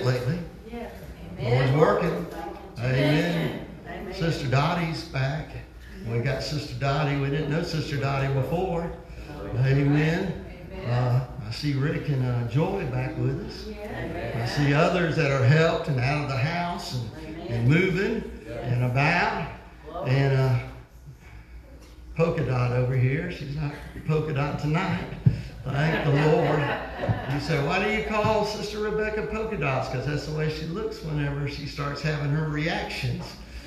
bit 0.00 0.06
lately. 0.06 0.38
Lord's 1.40 1.72
working. 1.72 2.26
Amen. 2.78 3.66
Sister 4.14 4.48
Dottie's 4.48 5.04
back. 5.04 5.48
We 6.08 6.20
got 6.20 6.42
Sister 6.42 6.74
Dottie. 6.78 7.16
We 7.16 7.30
didn't 7.30 7.50
know 7.50 7.62
Sister 7.62 7.96
Dottie 7.96 8.32
before. 8.32 8.90
Amen. 9.56 10.44
Uh, 10.86 11.26
I 11.46 11.50
see 11.50 11.74
Rick 11.74 12.08
and 12.08 12.24
uh, 12.24 12.48
Joy 12.48 12.86
back 12.86 13.16
with 13.18 13.46
us. 13.46 13.68
I 14.34 14.46
see 14.46 14.72
others 14.72 15.16
that 15.16 15.30
are 15.30 15.44
helped 15.44 15.88
and 15.88 16.00
out 16.00 16.22
of 16.24 16.28
the 16.28 16.36
house 16.36 16.94
and, 16.94 17.48
and 17.48 17.68
moving 17.68 18.30
and 18.48 18.84
about. 18.84 19.50
And 20.06 20.38
uh, 20.38 20.58
Polka 22.16 22.44
Dot 22.44 22.72
over 22.72 22.96
here. 22.96 23.30
She's 23.30 23.56
not 23.56 23.72
Polka 24.06 24.32
Dot 24.32 24.58
tonight. 24.58 25.04
Thank 25.64 26.04
the 26.04 26.26
Lord. 26.30 26.60
You 27.32 27.40
say, 27.40 27.64
why 27.66 27.84
do 27.84 27.90
you 27.90 28.04
call 28.06 28.44
Sister 28.44 28.78
Rebecca 28.80 29.26
polka 29.26 29.56
dots? 29.56 29.88
Because 29.88 30.06
that's 30.06 30.26
the 30.26 30.36
way 30.36 30.50
she 30.50 30.66
looks 30.66 31.02
whenever 31.02 31.48
she 31.48 31.66
starts 31.66 32.00
having 32.00 32.30
her 32.30 32.48
reactions. 32.48 33.24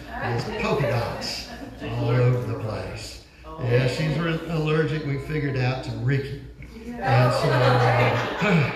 It's 0.09 0.44
polka 0.62 0.90
dots 0.90 1.50
all 1.84 2.09
over 2.09 2.52
the 2.52 2.59
place. 2.59 3.24
Yeah, 3.62 3.88
she's 3.88 4.18
re- 4.18 4.40
allergic, 4.50 5.06
we 5.06 5.19
figured 5.19 5.57
out, 5.57 5.84
to 5.84 5.92
Ricky. 5.98 6.42
And 6.88 7.34
so, 7.34 7.50
uh, 7.50 8.72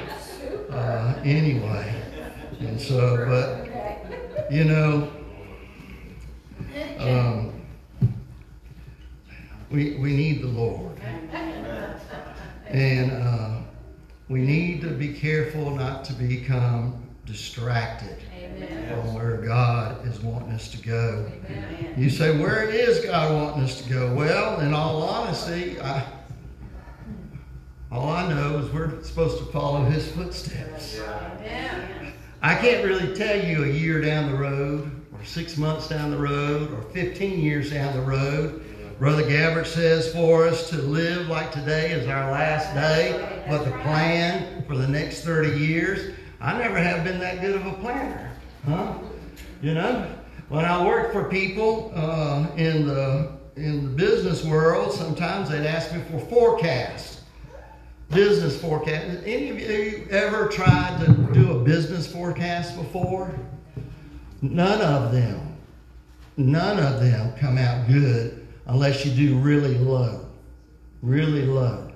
uh, 0.72 1.22
anyway, 1.24 1.94
and 2.60 2.80
so, 2.80 3.26
but, 3.28 4.52
you 4.52 4.64
know, 4.64 5.12
um, 7.00 7.54
we, 9.72 9.96
we 9.98 10.16
need 10.16 10.42
the 10.44 10.48
Lord. 10.48 11.00
And 12.70 13.12
uh, 13.12 13.60
we 14.30 14.42
need 14.42 14.82
to 14.82 14.90
be 14.90 15.14
careful 15.14 15.72
not 15.72 16.04
to 16.06 16.14
become 16.14 17.04
distracted 17.26 18.18
from 18.90 19.14
where 19.14 19.38
God 19.38 20.06
is 20.08 20.20
wanting 20.22 20.52
us 20.52 20.70
to 20.72 20.78
go. 20.80 21.30
You 21.98 22.10
say, 22.10 22.38
where 22.38 22.64
is 22.70 23.04
God 23.06 23.34
wanting 23.34 23.64
us 23.64 23.82
to 23.82 23.90
go? 23.90 24.14
Well, 24.14 24.60
in 24.62 24.74
all 24.74 25.02
honesty, 25.04 25.80
I, 25.80 26.06
all 27.92 28.10
I 28.10 28.28
know 28.28 28.60
is 28.60 28.72
we're 28.74 29.02
supposed 29.04 29.38
to 29.40 29.46
follow 29.46 29.84
His 29.86 30.08
footsteps. 30.12 31.00
I 32.42 32.56
can't 32.56 32.84
really 32.86 33.16
tell 33.16 33.44
you 33.44 33.64
a 33.64 33.68
year 33.68 34.02
down 34.02 34.32
the 34.32 34.38
road, 34.38 34.92
or 35.14 35.24
six 35.26 35.58
months 35.58 35.88
down 35.88 36.12
the 36.12 36.18
road, 36.18 36.72
or 36.74 36.82
15 36.94 37.40
years 37.40 37.72
down 37.72 37.96
the 37.96 38.02
road. 38.02 38.64
Brother 39.00 39.28
Gabbard 39.28 39.68
says 39.68 40.12
for 40.12 40.48
us 40.48 40.72
to 40.72 40.78
live 40.78 41.28
like 41.28 41.52
today 41.52 41.92
is 41.92 42.08
our 42.08 42.32
last 42.32 42.74
day, 42.74 43.44
but 43.48 43.64
the 43.64 43.72
plan 43.84 44.64
for 44.64 44.76
the 44.76 44.88
next 44.88 45.22
30 45.22 45.56
years. 45.56 46.16
I 46.42 46.58
never 46.58 46.80
have 46.80 47.04
been 47.04 47.20
that 47.20 47.40
good 47.40 47.56
of 47.56 47.66
a 47.68 47.74
planner, 47.74 48.32
huh? 48.66 48.96
You 49.62 49.76
know, 49.76 50.12
when 50.50 50.66
I 50.66 50.84
worked 50.84 51.14
for 51.14 51.26
people 51.26 51.92
uh, 51.94 52.48
in 52.56 52.88
the 52.88 53.38
in 53.56 53.84
the 53.84 53.90
business 53.90 54.44
world, 54.44 54.92
sometimes 54.92 55.50
they'd 55.50 55.68
ask 55.68 55.94
me 55.94 56.02
for 56.10 56.20
forecasts, 56.20 57.22
business 58.10 58.60
forecast. 58.60 59.20
Any 59.26 59.50
of 59.50 59.60
you 59.60 60.08
ever 60.10 60.48
tried 60.48 61.06
to 61.06 61.14
do 61.34 61.52
a 61.60 61.64
business 61.64 62.12
forecast 62.12 62.76
before? 62.76 63.32
None 64.42 64.82
of 64.82 65.12
them, 65.12 65.56
none 66.36 66.80
of 66.80 67.00
them 67.00 67.34
come 67.38 67.60
out 67.60 67.88
good 67.88 68.47
unless 68.68 69.06
you 69.06 69.12
do 69.12 69.38
really 69.38 69.78
low, 69.78 70.26
really 71.02 71.46
low. 71.46 71.92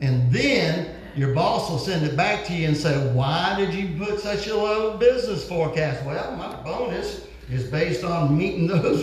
And 0.00 0.30
then 0.30 0.94
your 1.16 1.34
boss 1.34 1.70
will 1.70 1.78
send 1.78 2.04
it 2.04 2.16
back 2.16 2.44
to 2.46 2.52
you 2.52 2.68
and 2.68 2.76
say, 2.76 2.94
Why 3.12 3.54
did 3.56 3.72
you 3.72 3.96
put 3.98 4.20
such 4.20 4.46
a 4.48 4.54
low 4.54 4.96
business 4.98 5.48
forecast? 5.48 6.04
Well, 6.04 6.36
my 6.36 6.54
bonus 6.62 7.26
is 7.50 7.64
based 7.64 8.04
on 8.04 8.36
meeting 8.36 8.66
those, 8.66 9.02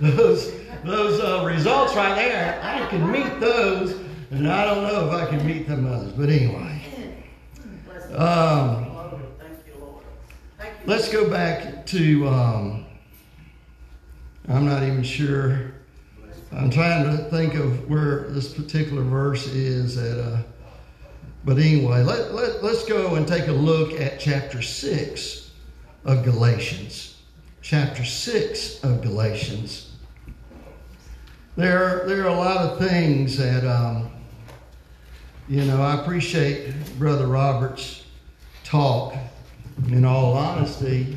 those, 0.00 0.52
those 0.84 1.20
uh, 1.20 1.44
results 1.44 1.96
right 1.96 2.14
there. 2.14 2.60
I 2.62 2.86
can 2.88 3.10
meet 3.10 3.40
those, 3.40 3.92
and 4.30 4.46
I 4.46 4.64
don't 4.64 4.84
know 4.84 5.08
if 5.08 5.14
I 5.14 5.26
can 5.26 5.44
meet 5.44 5.66
them 5.66 5.86
others. 5.86 6.12
But 6.12 6.28
anyway. 6.28 6.84
Um, 8.14 8.86
let's 10.86 11.10
go 11.10 11.28
back 11.28 11.84
to, 11.86 12.28
um, 12.28 12.86
I'm 14.48 14.64
not 14.64 14.82
even 14.82 15.02
sure 15.02 15.77
I'm 16.50 16.70
trying 16.70 17.04
to 17.04 17.24
think 17.24 17.54
of 17.54 17.88
where 17.90 18.28
this 18.28 18.52
particular 18.54 19.02
verse 19.02 19.46
is 19.48 19.98
at. 19.98 20.18
Uh, 20.18 20.42
but 21.44 21.58
anyway, 21.58 22.02
let, 22.02 22.32
let, 22.34 22.64
let's 22.64 22.84
go 22.84 23.14
and 23.14 23.28
take 23.28 23.48
a 23.48 23.52
look 23.52 23.92
at 24.00 24.18
chapter 24.18 24.62
6 24.62 25.50
of 26.04 26.24
Galatians. 26.24 27.16
Chapter 27.60 28.04
6 28.04 28.82
of 28.82 29.02
Galatians. 29.02 29.92
There, 31.56 32.04
there 32.06 32.22
are 32.24 32.28
a 32.28 32.34
lot 32.34 32.56
of 32.58 32.78
things 32.78 33.36
that, 33.36 33.64
um, 33.64 34.10
you 35.48 35.64
know, 35.64 35.82
I 35.82 36.00
appreciate 36.00 36.72
Brother 36.98 37.26
Robert's 37.26 38.04
talk. 38.64 39.14
In 39.88 40.04
all 40.04 40.32
honesty, 40.32 41.16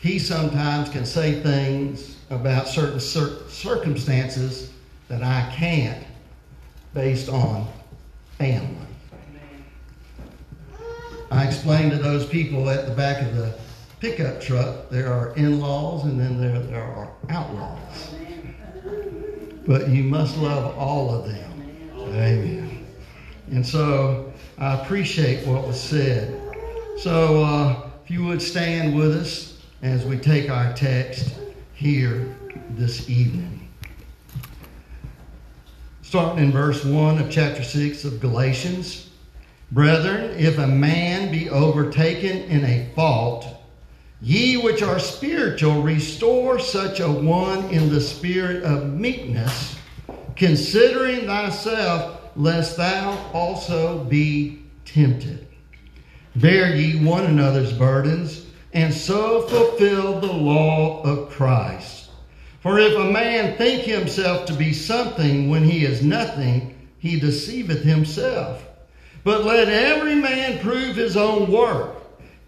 he 0.00 0.18
sometimes 0.18 0.88
can 0.90 1.06
say 1.06 1.40
things 1.40 2.15
about 2.30 2.68
certain 2.68 3.00
cir- 3.00 3.38
circumstances 3.48 4.72
that 5.08 5.22
I 5.22 5.52
can't 5.54 6.04
based 6.94 7.28
on 7.28 7.68
family. 8.38 8.76
I 11.30 11.44
explained 11.44 11.90
to 11.92 11.98
those 11.98 12.26
people 12.26 12.70
at 12.70 12.86
the 12.86 12.94
back 12.94 13.22
of 13.22 13.36
the 13.36 13.54
pickup 14.00 14.40
truck 14.40 14.90
there 14.90 15.12
are 15.12 15.34
in 15.36 15.60
laws 15.60 16.04
and 16.04 16.18
then 16.20 16.40
there, 16.40 16.58
there 16.60 16.82
are 16.82 17.10
outlaws. 17.28 18.14
But 19.66 19.88
you 19.88 20.04
must 20.04 20.36
love 20.38 20.76
all 20.78 21.14
of 21.14 21.28
them. 21.28 21.72
Amen. 21.94 22.86
And 23.50 23.66
so 23.66 24.32
I 24.58 24.74
appreciate 24.74 25.46
what 25.46 25.66
was 25.66 25.80
said. 25.80 26.40
So 26.98 27.42
uh, 27.42 27.90
if 28.04 28.10
you 28.10 28.24
would 28.24 28.40
stand 28.40 28.96
with 28.96 29.16
us 29.16 29.60
as 29.82 30.04
we 30.04 30.18
take 30.18 30.48
our 30.48 30.72
text 30.72 31.34
here 31.76 32.34
this 32.70 33.10
evening. 33.10 33.68
Starting 36.00 36.44
in 36.44 36.50
verse 36.50 36.82
1 36.84 37.18
of 37.18 37.30
chapter 37.30 37.62
6 37.62 38.04
of 38.04 38.18
Galatians. 38.18 39.10
Brethren, 39.70 40.34
if 40.38 40.56
a 40.56 40.66
man 40.66 41.30
be 41.30 41.50
overtaken 41.50 42.38
in 42.44 42.64
a 42.64 42.90
fault, 42.94 43.46
ye 44.22 44.56
which 44.56 44.80
are 44.80 44.98
spiritual, 44.98 45.82
restore 45.82 46.58
such 46.58 47.00
a 47.00 47.10
one 47.10 47.68
in 47.68 47.90
the 47.90 48.00
spirit 48.00 48.62
of 48.62 48.94
meekness, 48.94 49.76
considering 50.34 51.26
thyself, 51.26 52.22
lest 52.36 52.78
thou 52.78 53.10
also 53.34 54.02
be 54.04 54.62
tempted. 54.86 55.46
Bear 56.36 56.74
ye 56.74 57.04
one 57.04 57.26
another's 57.26 57.72
burdens, 57.72 58.45
and 58.76 58.92
so 58.92 59.40
fulfill 59.48 60.20
the 60.20 60.30
law 60.30 61.00
of 61.00 61.30
Christ. 61.30 62.10
For 62.60 62.78
if 62.78 62.94
a 62.94 63.10
man 63.10 63.56
think 63.56 63.84
himself 63.84 64.44
to 64.46 64.52
be 64.52 64.74
something 64.74 65.48
when 65.48 65.64
he 65.64 65.86
is 65.86 66.02
nothing, 66.02 66.76
he 66.98 67.18
deceiveth 67.18 67.82
himself. 67.82 68.62
But 69.24 69.44
let 69.44 69.70
every 69.70 70.14
man 70.14 70.58
prove 70.58 70.94
his 70.94 71.16
own 71.16 71.50
work. 71.50 71.96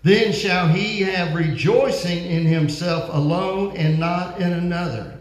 Then 0.03 0.35
shall 0.35 0.69
he 0.69 1.01
have 1.01 1.35
rejoicing 1.35 2.27
in 2.27 2.45
himself 2.45 3.09
alone 3.11 3.75
and 3.75 3.99
not 3.99 4.39
in 4.39 4.53
another. 4.53 5.19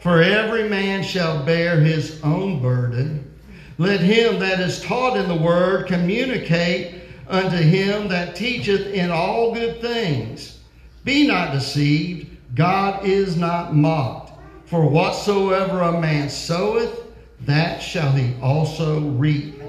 For 0.00 0.20
every 0.20 0.68
man 0.68 1.04
shall 1.04 1.46
bear 1.46 1.78
his 1.78 2.20
own 2.24 2.60
burden. 2.60 3.32
Let 3.78 4.00
him 4.00 4.40
that 4.40 4.58
is 4.58 4.82
taught 4.82 5.16
in 5.16 5.28
the 5.28 5.36
word 5.36 5.86
communicate 5.86 7.01
unto 7.28 7.56
him 7.56 8.08
that 8.08 8.36
teacheth 8.36 8.86
in 8.88 9.10
all 9.10 9.54
good 9.54 9.80
things. 9.80 10.58
Be 11.04 11.26
not 11.26 11.52
deceived, 11.52 12.36
God 12.54 13.04
is 13.04 13.36
not 13.36 13.74
mocked. 13.74 14.32
For 14.66 14.88
whatsoever 14.88 15.80
a 15.80 16.00
man 16.00 16.28
soweth, 16.30 17.00
that 17.40 17.80
shall 17.80 18.12
he 18.12 18.34
also 18.40 19.00
reap. 19.00 19.60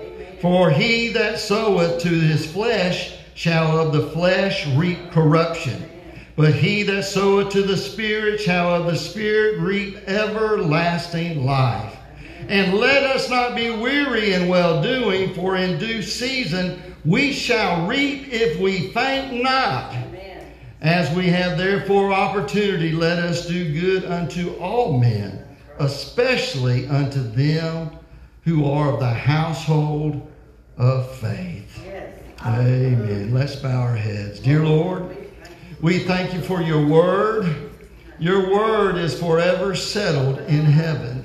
For 0.42 0.70
he 0.70 1.10
that 1.14 1.40
soweth 1.40 2.02
to 2.04 2.10
his 2.10 2.46
flesh 2.52 3.16
shall 3.34 3.80
of 3.80 3.94
the 3.94 4.08
flesh 4.12 4.68
reap 4.76 5.12
corruption. 5.12 5.90
But 6.36 6.54
he 6.54 6.84
that 6.84 7.06
soweth 7.06 7.52
to 7.54 7.62
the 7.62 7.78
Spirit 7.78 8.40
shall 8.40 8.74
of 8.74 8.86
the 8.86 8.98
Spirit 8.98 9.60
reap 9.60 9.98
everlasting 10.08 11.46
life. 11.46 11.96
And 12.50 12.74
let 12.74 13.04
us 13.04 13.30
not 13.30 13.56
be 13.56 13.70
weary 13.70 14.34
in 14.34 14.48
well 14.48 14.82
doing, 14.82 15.34
for 15.34 15.56
in 15.56 15.80
due 15.80 16.02
season 16.02 16.82
we 17.06 17.34
shall 17.34 17.88
reap 17.88 18.28
if 18.32 18.60
we 18.60 18.92
faint 18.92 19.44
not. 19.44 19.96
As 20.82 21.14
we 21.16 21.28
have 21.28 21.58
therefore 21.58 22.12
opportunity, 22.12 22.92
let 22.92 23.18
us 23.18 23.48
do 23.48 23.74
good 23.80 24.04
unto 24.04 24.54
all 24.56 25.00
men, 25.00 25.46
especially 25.80 26.88
unto 26.88 27.22
them 27.22 27.92
who 28.44 28.70
are 28.70 28.94
of 28.94 29.00
the 29.00 29.10
household 29.10 30.30
of 30.78 31.16
faith. 31.18 31.86
Amen. 32.46 33.34
Let's 33.34 33.56
bow 33.56 33.82
our 33.82 33.96
heads. 33.96 34.42
Dear 34.42 34.66
Lord, 34.66 35.16
we 35.82 36.00
thank 36.00 36.34
you 36.34 36.42
for 36.42 36.62
your 36.62 36.86
word. 36.86 37.72
Your 38.20 38.52
word 38.54 38.98
is 38.98 39.18
forever 39.18 39.76
settled 39.76 40.40
in 40.40 40.66
heaven. 40.66 41.24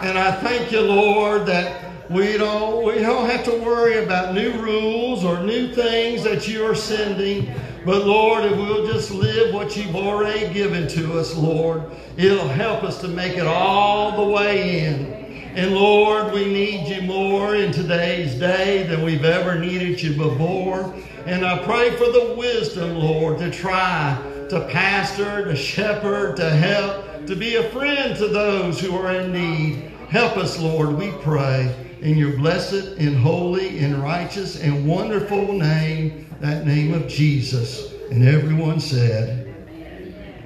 And 0.00 0.18
I 0.18 0.32
thank 0.40 0.72
you, 0.72 0.80
Lord, 0.80 1.46
that 1.46 1.87
we 2.10 2.38
don't, 2.38 2.86
we 2.86 2.94
don't 3.02 3.28
have 3.28 3.44
to 3.44 3.50
worry 3.50 4.02
about 4.02 4.34
new 4.34 4.52
rules 4.62 5.24
or 5.24 5.42
new 5.42 5.74
things 5.74 6.24
that 6.24 6.48
you 6.48 6.64
are 6.64 6.74
sending. 6.74 7.52
But 7.84 8.06
Lord, 8.06 8.44
if 8.44 8.56
we'll 8.56 8.86
just 8.86 9.10
live 9.10 9.52
what 9.52 9.76
you've 9.76 9.94
already 9.94 10.52
given 10.54 10.88
to 10.88 11.18
us, 11.18 11.36
Lord, 11.36 11.82
it'll 12.16 12.48
help 12.48 12.82
us 12.82 12.98
to 13.02 13.08
make 13.08 13.36
it 13.36 13.46
all 13.46 14.24
the 14.24 14.32
way 14.32 14.86
in. 14.86 15.18
And 15.54 15.74
Lord, 15.74 16.32
we 16.32 16.46
need 16.46 16.88
you 16.88 17.02
more 17.02 17.54
in 17.56 17.72
today's 17.72 18.34
day 18.36 18.84
than 18.84 19.02
we've 19.02 19.24
ever 19.24 19.58
needed 19.58 20.00
you 20.00 20.16
before. 20.16 20.94
And 21.26 21.44
I 21.44 21.62
pray 21.62 21.90
for 21.90 22.10
the 22.10 22.34
wisdom, 22.38 22.96
Lord, 22.96 23.38
to 23.38 23.50
try 23.50 24.18
to 24.48 24.66
pastor, 24.70 25.44
to 25.44 25.54
shepherd, 25.54 26.36
to 26.36 26.48
help, 26.48 27.26
to 27.26 27.36
be 27.36 27.56
a 27.56 27.68
friend 27.70 28.16
to 28.16 28.28
those 28.28 28.80
who 28.80 28.96
are 28.96 29.12
in 29.12 29.30
need. 29.30 29.92
Help 30.08 30.38
us, 30.38 30.58
Lord, 30.58 30.94
we 30.94 31.10
pray 31.20 31.74
in 32.00 32.16
your 32.16 32.36
blessed 32.36 32.96
and 32.98 33.16
holy 33.16 33.78
and 33.78 34.02
righteous 34.02 34.60
and 34.60 34.86
wonderful 34.86 35.52
name, 35.52 36.32
that 36.40 36.66
name 36.66 36.94
of 36.94 37.08
Jesus. 37.08 37.92
And 38.10 38.26
everyone 38.26 38.80
said, 38.80 39.54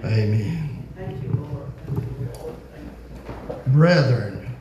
Amen. 0.04 0.86
Amen. 0.96 1.32
Brethren, 3.68 4.56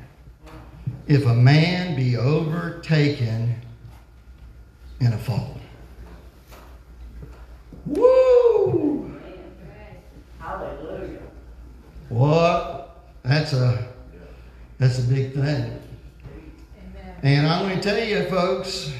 if 1.07 1.25
a 1.25 1.33
man 1.33 1.95
be 1.95 2.15
overtaken 2.17 3.55
in 4.99 5.13
a 5.13 5.17
fault. 5.17 5.57
Woo! 7.85 9.19
Hallelujah. 10.39 11.19
What? 12.09 13.03
That's 13.23 13.53
a 13.53 13.87
that's 14.77 14.99
a 14.99 15.03
big 15.03 15.33
thing. 15.33 15.80
And 17.23 17.45
I'm 17.45 17.67
going 17.67 17.79
to 17.79 17.83
tell 17.83 18.03
you, 18.03 18.27
folks, 18.29 18.91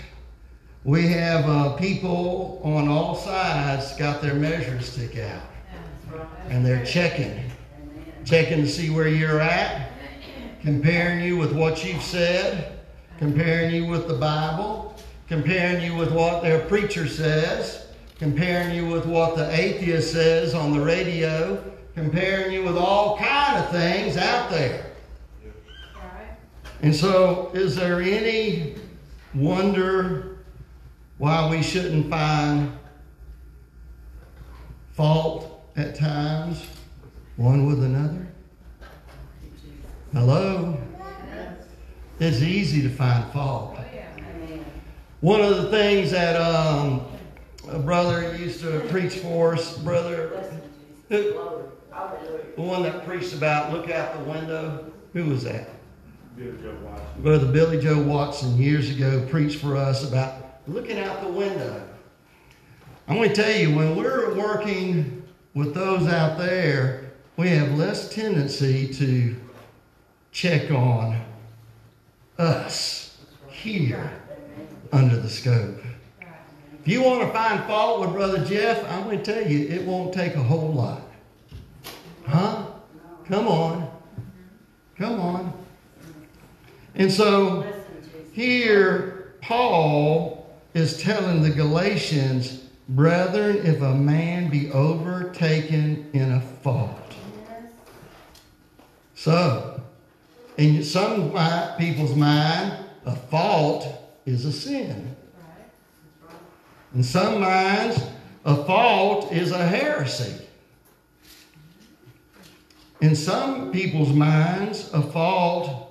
we 0.84 1.08
have 1.08 1.50
uh, 1.50 1.76
people 1.76 2.62
on 2.64 2.88
all 2.88 3.16
sides 3.16 3.96
got 3.96 4.22
their 4.22 4.36
measure 4.36 4.80
stick 4.82 5.18
out. 5.18 5.42
And 6.48 6.64
they're 6.64 6.86
checking, 6.86 7.52
checking 8.24 8.62
to 8.62 8.68
see 8.68 8.92
where 8.92 9.08
you're 9.08 9.40
at, 9.40 9.90
comparing 10.62 11.24
you 11.24 11.36
with 11.36 11.52
what 11.52 11.84
you've 11.84 12.04
said, 12.04 12.80
comparing 13.18 13.74
you 13.74 13.88
with 13.88 14.08
the 14.08 14.18
Bible, 14.18 14.96
comparing 15.28 15.84
you 15.84 15.96
with 15.96 16.12
what 16.12 16.44
their 16.44 16.60
preacher 16.68 17.08
says, 17.08 17.88
comparing 18.20 18.76
you 18.76 18.86
with 18.86 19.08
what 19.08 19.36
the 19.36 19.50
atheist 19.52 20.12
says 20.12 20.54
on 20.54 20.74
the 20.74 20.80
radio, 20.80 21.64
comparing 21.96 22.52
you 22.52 22.64
with 22.64 22.78
all 22.78 23.18
kind 23.18 23.58
of 23.58 23.72
things 23.72 24.16
out 24.16 24.52
there. 24.52 24.91
And 26.82 26.96
so, 26.96 27.52
is 27.54 27.76
there 27.76 28.02
any 28.02 28.76
wonder 29.36 30.40
why 31.20 31.48
we 31.48 31.62
shouldn't 31.62 32.10
find 32.10 32.72
fault 34.94 35.64
at 35.76 35.96
times 35.96 36.66
one 37.36 37.68
with 37.68 37.84
another? 37.84 38.28
Hello? 40.12 40.80
It's 42.20 42.42
easy 42.42 42.82
to 42.82 42.90
find 42.90 43.32
fault. 43.32 43.78
One 45.20 45.42
of 45.42 45.58
the 45.58 45.70
things 45.70 46.10
that 46.12 46.36
um, 46.36 47.06
a 47.70 47.78
brother 47.78 48.36
used 48.38 48.62
to 48.62 48.80
preach 48.90 49.14
for 49.14 49.54
us, 49.54 49.78
brother, 49.78 50.62
the 51.10 51.62
one 52.56 52.82
that 52.84 53.06
preached 53.06 53.34
about 53.34 53.72
look 53.72 53.92
out 53.92 54.18
the 54.18 54.32
window, 54.32 54.92
who 55.14 55.26
was 55.26 55.44
that? 55.44 55.70
Brother 57.20 57.52
Billy 57.52 57.80
Joe 57.80 58.02
Watson 58.02 58.58
years 58.58 58.90
ago 58.90 59.26
preached 59.30 59.60
for 59.60 59.76
us 59.76 60.08
about 60.08 60.62
looking 60.68 60.98
out 61.00 61.22
the 61.22 61.32
window. 61.32 61.88
I'm 63.08 63.18
going 63.18 63.30
to 63.30 63.36
tell 63.36 63.52
you, 63.52 63.76
when 63.76 63.96
we're 63.96 64.34
working 64.36 65.24
with 65.54 65.74
those 65.74 66.08
out 66.08 66.38
there, 66.38 67.12
we 67.38 67.50
have 67.50 67.74
less 67.74 68.14
tendency 68.14 68.88
to 68.94 69.36
check 70.32 70.72
on 70.72 71.22
us 72.38 73.18
here 73.50 74.12
under 74.92 75.18
the 75.18 75.30
scope. 75.30 75.78
If 76.80 76.88
you 76.88 77.04
want 77.04 77.22
to 77.22 77.34
find 77.34 77.64
fault 77.66 78.02
with 78.02 78.12
Brother 78.12 78.44
Jeff, 78.46 78.84
I'm 78.90 79.04
going 79.04 79.22
to 79.22 79.34
tell 79.34 79.46
you, 79.46 79.68
it 79.68 79.84
won't 79.86 80.14
take 80.14 80.36
a 80.36 80.44
whole 80.44 80.74
lot. 80.74 81.02
Huh? 82.26 82.66
Come 83.28 83.48
on. 83.48 83.92
Come 84.98 85.20
on. 85.20 85.61
And 86.96 87.12
so 87.12 87.66
here, 88.34 89.34
Paul 89.42 90.50
is 90.74 91.02
telling 91.02 91.42
the 91.42 91.50
Galatians, 91.50 92.64
brethren, 92.90 93.66
if 93.66 93.82
a 93.82 93.94
man 93.94 94.50
be 94.50 94.72
overtaken 94.72 96.10
in 96.14 96.32
a 96.32 96.42
fault. 96.42 96.98
So, 99.16 99.82
in 100.58 100.84
some 100.84 101.34
people's 101.78 102.16
mind, 102.16 102.86
a 103.06 103.16
fault 103.16 103.88
is 104.26 104.46
a 104.46 104.52
sin. 104.52 105.16
In 106.94 107.04
some 107.04 107.40
minds, 107.40 108.02
a 108.46 108.56
fault 108.66 109.32
is 109.32 109.52
a 109.52 109.66
heresy. 109.66 110.46
In 113.00 113.16
some 113.16 113.72
people's 113.72 114.14
minds, 114.14 114.90
a 114.94 115.02
fault 115.02 115.91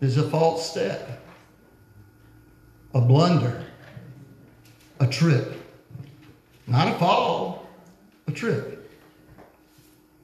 is 0.00 0.16
a 0.16 0.28
false 0.28 0.70
step, 0.70 1.22
a 2.94 3.00
blunder, 3.00 3.64
a 5.00 5.06
trip. 5.06 5.60
Not 6.66 6.88
a 6.88 6.98
fall, 6.98 7.68
a 8.26 8.32
trip. 8.32 8.90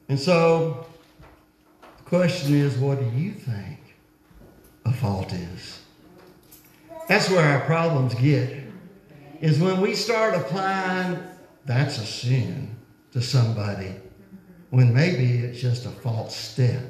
And 0.09 0.19
so 0.19 0.87
the 1.97 2.03
question 2.03 2.55
is 2.55 2.77
what 2.77 2.99
do 2.99 3.17
you 3.17 3.31
think 3.31 3.79
a 4.85 4.91
fault 4.91 5.31
is? 5.33 5.81
That's 7.07 7.29
where 7.29 7.45
our 7.45 7.61
problems 7.65 8.13
get, 8.15 8.63
is 9.41 9.59
when 9.59 9.81
we 9.81 9.95
start 9.95 10.35
applying 10.35 11.21
that's 11.65 11.97
a 11.97 12.05
sin 12.05 12.75
to 13.11 13.21
somebody 13.21 13.93
when 14.69 14.93
maybe 14.93 15.39
it's 15.39 15.59
just 15.59 15.85
a 15.85 15.89
false 15.89 16.35
step 16.35 16.81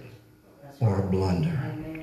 or 0.80 1.00
a 1.00 1.04
blunder. 1.04 2.01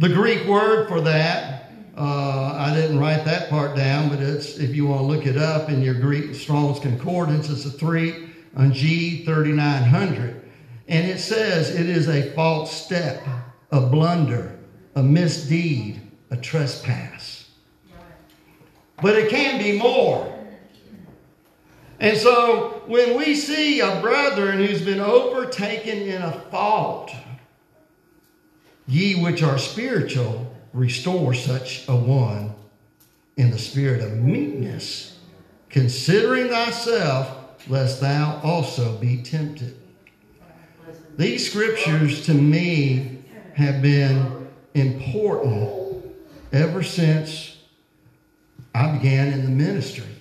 The 0.00 0.08
Greek 0.08 0.46
word 0.46 0.88
for 0.88 1.02
that, 1.02 1.72
uh, 1.94 2.54
I 2.56 2.74
didn't 2.74 2.98
write 2.98 3.26
that 3.26 3.50
part 3.50 3.76
down, 3.76 4.08
but 4.08 4.18
it's 4.18 4.56
if 4.56 4.74
you 4.74 4.86
want 4.86 5.00
to 5.02 5.04
look 5.04 5.26
it 5.26 5.36
up 5.36 5.68
in 5.68 5.82
your 5.82 5.92
Greek 5.92 6.34
Strong's 6.34 6.80
Concordance, 6.80 7.50
it's 7.50 7.66
a 7.66 7.70
three 7.70 8.30
on 8.56 8.72
G 8.72 9.26
3900. 9.26 10.40
And 10.88 11.06
it 11.06 11.18
says 11.18 11.68
it 11.74 11.86
is 11.86 12.08
a 12.08 12.32
false 12.32 12.72
step, 12.72 13.22
a 13.72 13.82
blunder, 13.82 14.58
a 14.94 15.02
misdeed, 15.02 16.00
a 16.30 16.36
trespass. 16.38 17.50
But 19.02 19.16
it 19.16 19.28
can 19.28 19.62
be 19.62 19.78
more. 19.78 20.34
And 21.98 22.16
so 22.16 22.84
when 22.86 23.18
we 23.18 23.34
see 23.34 23.80
a 23.80 24.00
brother 24.00 24.52
who's 24.52 24.80
been 24.80 25.00
overtaken 25.00 25.98
in 25.98 26.22
a 26.22 26.32
fault, 26.50 27.12
Ye 28.90 29.14
which 29.22 29.40
are 29.44 29.56
spiritual, 29.56 30.52
restore 30.72 31.32
such 31.32 31.86
a 31.86 31.94
one 31.94 32.52
in 33.36 33.52
the 33.52 33.58
spirit 33.58 34.02
of 34.02 34.18
meekness, 34.18 35.16
considering 35.68 36.48
thyself, 36.48 37.68
lest 37.68 38.00
thou 38.00 38.40
also 38.42 38.96
be 38.96 39.22
tempted. 39.22 39.76
These 41.16 41.48
scriptures 41.48 42.26
to 42.26 42.34
me 42.34 43.18
have 43.54 43.80
been 43.80 44.48
important 44.74 46.16
ever 46.52 46.82
since 46.82 47.58
I 48.74 48.90
began 48.90 49.32
in 49.32 49.44
the 49.44 49.50
ministry. 49.50 50.16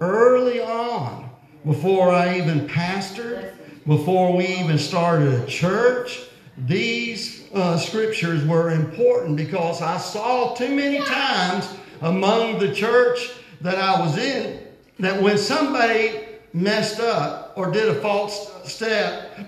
Early 0.00 0.60
on, 0.60 1.30
before 1.64 2.10
I 2.10 2.38
even 2.38 2.66
pastored, 2.66 3.52
before 3.86 4.36
we 4.36 4.44
even 4.46 4.78
started 4.78 5.34
a 5.34 5.46
church. 5.46 6.27
These 6.66 7.48
uh, 7.54 7.78
scriptures 7.78 8.44
were 8.44 8.70
important 8.70 9.36
because 9.36 9.80
I 9.80 9.96
saw 9.98 10.54
too 10.54 10.74
many 10.74 10.98
times 10.98 11.68
among 12.00 12.58
the 12.58 12.74
church 12.74 13.30
that 13.60 13.76
I 13.76 14.00
was 14.00 14.18
in 14.18 14.60
that 14.98 15.22
when 15.22 15.38
somebody 15.38 16.26
messed 16.52 17.00
up 17.00 17.52
or 17.56 17.70
did 17.70 17.88
a 17.88 17.94
false 18.00 18.52
step, 18.70 19.38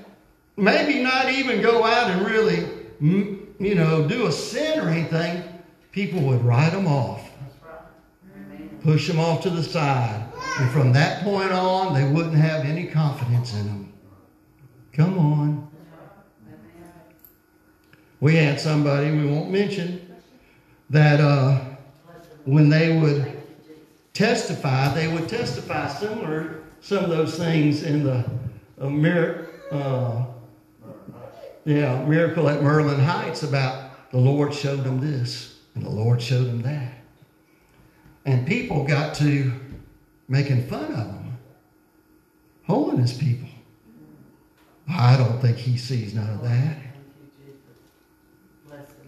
maybe 0.57 1.03
not 1.03 1.31
even 1.31 1.61
go 1.61 1.85
out 1.85 2.11
and 2.11 2.27
really, 2.27 2.69
you 3.01 3.75
know, 3.75 4.07
do 4.07 4.27
a 4.27 4.33
sin 4.33 4.79
or 4.79 4.89
anything, 4.89 5.43
people 5.93 6.21
would 6.23 6.45
write 6.45 6.71
them 6.73 6.87
off, 6.87 7.29
push 8.83 9.09
them 9.09 9.19
off 9.19 9.43
to 9.43 9.51
the 9.51 9.63
side. 9.63 10.25
And 10.59 10.71
from 10.71 10.93
that 10.93 11.23
point 11.25 11.51
on, 11.53 11.95
they 11.95 12.09
wouldn't 12.13 12.37
have 12.37 12.65
any 12.65 12.87
confidence 12.87 13.55
in 13.55 13.67
them. 13.67 13.93
Come 14.93 15.19
on. 15.19 15.70
We 18.21 18.37
had 18.37 18.61
somebody, 18.61 19.11
we 19.11 19.27
won't 19.27 19.51
mention, 19.51 20.15
that 20.91 21.21
uh, 21.21 21.61
when 22.45 22.69
they 22.69 22.99
would 22.99 23.41
testify, 24.13 24.93
they 24.95 25.09
would 25.09 25.29
testify 25.29 25.89
similar 25.89 26.63
some 26.81 27.05
of 27.05 27.11
those 27.11 27.37
things 27.37 27.83
in 27.83 28.05
the 28.05 28.25
uh, 28.81 28.89
mir- 28.89 29.49
uh, 29.71 30.25
yeah, 31.65 32.03
miracle 32.05 32.49
at 32.49 32.63
Merlin 32.63 33.01
Heights 33.01 33.43
about 33.43 34.11
the 34.11 34.19
Lord 34.19 34.53
showed 34.53 34.85
them 34.85 35.01
this 35.01 35.61
and 35.75 35.85
the 35.85 35.91
Lord 35.91 36.21
showed 36.21 36.47
them 36.47 36.63
that. 36.63 36.95
And 38.25 38.47
people 38.47 38.85
got 38.85 39.15
to 39.17 39.53
making 40.29 40.67
fun 40.69 40.85
of 40.85 41.07
them. 41.07 41.39
Holiness 42.67 43.17
people. 43.17 43.49
I 44.89 45.17
don't 45.17 45.41
think 45.41 45.57
he 45.57 45.77
sees 45.77 46.15
none 46.15 46.29
of 46.31 46.43
that. 46.43 46.77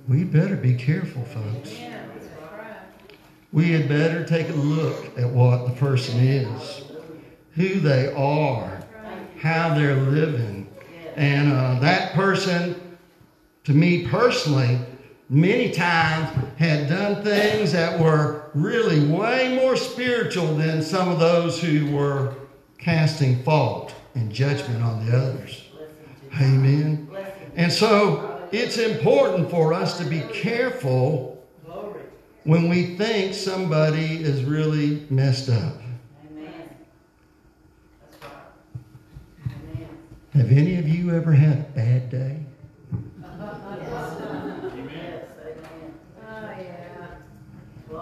We 0.09 0.25
better 0.25 0.56
be 0.56 0.75
careful, 0.75 1.25
folks. 1.25 1.76
We 3.52 3.73
had 3.73 3.88
better 3.88 4.25
take 4.25 4.49
a 4.49 4.54
look 4.54 5.16
at 5.18 5.28
what 5.28 5.66
the 5.66 5.75
person 5.75 6.18
is, 6.18 6.82
who 7.54 7.80
they 7.80 8.12
are, 8.12 8.82
how 9.38 9.75
they're 9.75 9.94
living. 9.94 10.73
And 11.16 11.52
uh, 11.52 11.78
that 11.80 12.14
person, 12.14 12.97
to 13.64 13.75
me 13.75 14.06
personally, 14.06 14.78
many 15.28 15.71
times 15.71 16.30
had 16.56 16.88
done 16.88 17.23
things 17.23 17.73
that 17.73 18.00
were 18.00 18.50
really 18.54 19.06
way 19.06 19.54
more 19.54 19.76
spiritual 19.76 20.56
than 20.56 20.82
some 20.82 21.11
of 21.11 21.21
those 21.21 21.61
who 21.61 21.90
were 21.90 22.35
casting 22.78 23.42
fault 23.42 23.94
and 24.14 24.32
judgment 24.32 24.82
on 24.82 25.06
the 25.06 25.16
others. 25.16 25.68
Amen. 26.40 27.09
And 27.54 27.71
so 27.71 28.32
it's 28.52 28.76
important 28.76 29.50
for 29.50 29.73
us 29.73 29.97
to 29.99 30.04
be 30.04 30.21
careful 30.32 31.42
when 32.44 32.68
we 32.68 32.97
think 32.97 33.35
somebody 33.35 34.23
is 34.23 34.44
really 34.44 35.06
messed 35.09 35.49
up. 35.49 35.76
Have 40.35 40.50
any 40.50 40.78
of 40.78 40.88
you 40.88 41.14
ever 41.14 41.32
had 41.32 41.59
a 41.59 41.66
bad 41.75 42.11
day? 42.11 42.38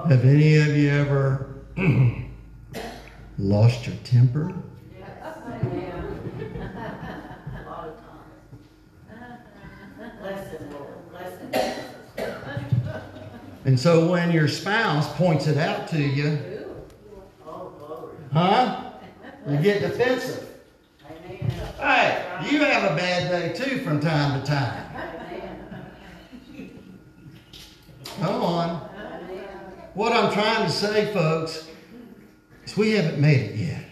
Have 0.08 0.24
any 0.24 0.56
of 0.56 0.76
you 0.76 0.90
ever 0.90 1.54
lost 3.38 3.86
your 3.86 3.96
temper? 4.04 4.52
And 13.70 13.78
so 13.78 14.10
when 14.10 14.32
your 14.32 14.48
spouse 14.48 15.08
points 15.14 15.46
it 15.46 15.56
out 15.56 15.86
to 15.90 16.02
you, 16.02 16.66
huh? 18.32 18.90
You 19.48 19.58
get 19.58 19.80
defensive. 19.80 20.44
Hey, 21.78 22.48
you 22.50 22.64
have 22.64 22.90
a 22.90 22.96
bad 22.96 23.30
day 23.30 23.52
too 23.52 23.78
from 23.84 24.00
time 24.00 24.40
to 24.40 24.44
time. 24.44 24.86
Come 28.18 28.42
on. 28.42 28.76
What 29.94 30.14
I'm 30.14 30.32
trying 30.32 30.66
to 30.66 30.72
say, 30.72 31.14
folks, 31.14 31.68
is 32.64 32.76
we 32.76 32.90
haven't 32.90 33.20
made 33.20 33.50
it 33.52 33.54
yet. 33.54 33.84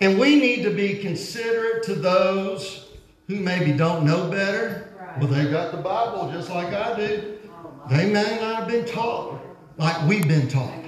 And 0.00 0.18
we 0.18 0.34
need 0.34 0.64
to 0.64 0.70
be 0.70 0.98
considerate 0.98 1.84
to 1.84 1.94
those 1.94 2.88
who 3.28 3.36
maybe 3.36 3.70
don't 3.70 4.04
know 4.04 4.28
better, 4.28 4.92
but 5.20 5.28
they 5.28 5.48
got 5.48 5.70
the 5.70 5.78
Bible 5.78 6.32
just 6.32 6.50
like 6.50 6.74
I 6.74 6.96
do. 6.96 7.30
They 7.90 8.10
may 8.10 8.38
not 8.40 8.60
have 8.60 8.68
been 8.68 8.86
taught 8.86 9.40
like 9.76 10.08
we've 10.08 10.26
been 10.26 10.48
taught. 10.48 10.84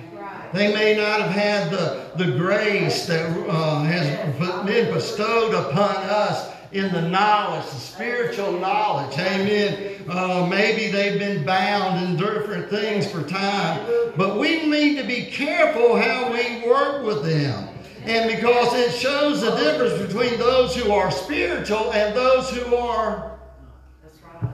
They 0.52 0.72
may 0.72 0.96
not 0.96 1.20
have 1.20 1.30
had 1.30 1.70
the, 1.70 2.10
the 2.16 2.36
grace 2.38 3.06
that 3.06 3.28
uh, 3.48 3.82
has 3.82 4.64
been 4.64 4.94
bestowed 4.94 5.52
upon 5.52 5.96
us 5.96 6.50
in 6.72 6.92
the 6.92 7.02
knowledge, 7.02 7.64
the 7.66 7.76
spiritual 7.76 8.52
knowledge. 8.52 9.18
Amen. 9.18 10.02
Uh, 10.08 10.46
maybe 10.48 10.90
they've 10.90 11.18
been 11.18 11.44
bound 11.44 12.04
in 12.04 12.16
different 12.16 12.70
things 12.70 13.10
for 13.10 13.22
time. 13.22 13.84
But 14.16 14.38
we 14.38 14.66
need 14.66 14.96
to 14.96 15.04
be 15.06 15.26
careful 15.26 15.96
how 15.96 16.32
we 16.32 16.66
work 16.66 17.04
with 17.04 17.24
them. 17.24 17.68
And 18.04 18.30
because 18.30 18.72
it 18.74 18.92
shows 18.92 19.40
the 19.40 19.50
difference 19.56 20.00
between 20.00 20.38
those 20.38 20.76
who 20.76 20.92
are 20.92 21.10
spiritual 21.10 21.92
and 21.92 22.14
those 22.14 22.50
who 22.50 22.76
are 22.76 23.38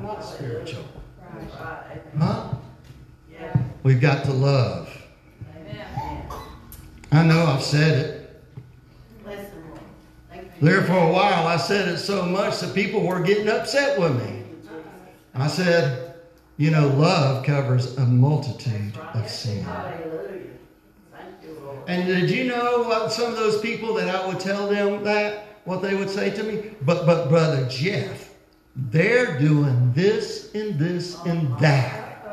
not 0.01 0.21
spiritual. 0.21 0.85
Huh? 2.19 2.55
We've 3.83 4.01
got 4.01 4.25
to 4.25 4.33
love. 4.33 4.89
I 7.11 7.23
know 7.25 7.45
I've 7.45 7.63
said 7.63 7.99
it. 7.99 8.23
There 10.61 10.83
for 10.83 10.93
a 10.97 11.13
while, 11.13 11.47
I 11.49 11.57
said 11.57 11.89
it 11.89 11.99
so 11.99 12.25
much 12.25 12.61
that 12.61 12.75
people 12.75 13.05
were 13.05 13.21
getting 13.21 13.49
upset 13.49 13.99
with 13.99 14.17
me. 14.17 14.45
I 15.35 15.49
said, 15.49 16.15
you 16.57 16.71
know, 16.71 16.87
love 16.89 17.45
covers 17.45 17.97
a 17.97 18.07
multitude 18.07 18.97
of 19.15 19.29
sin. 19.29 19.67
And 21.89 22.07
did 22.07 22.31
you 22.31 22.45
know 22.45 22.85
what 22.85 23.11
some 23.13 23.33
of 23.33 23.37
those 23.37 23.61
people 23.61 23.95
that 23.95 24.09
I 24.09 24.27
would 24.27 24.39
tell 24.39 24.69
them 24.69 25.03
that, 25.03 25.47
what 25.65 25.83
they 25.83 25.95
would 25.97 26.11
say 26.11 26.31
to 26.31 26.43
me? 26.45 26.71
But, 26.83 27.07
but, 27.07 27.29
Brother 27.29 27.67
Jeff, 27.69 28.32
they're 28.75 29.39
doing 29.39 29.93
this 29.93 30.53
and 30.55 30.79
this 30.79 31.21
and 31.25 31.59
that. 31.59 32.25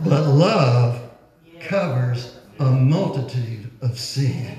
But 0.00 0.26
love 0.26 1.10
covers 1.60 2.36
a 2.58 2.70
multitude 2.70 3.70
of 3.80 3.98
sin. 3.98 4.58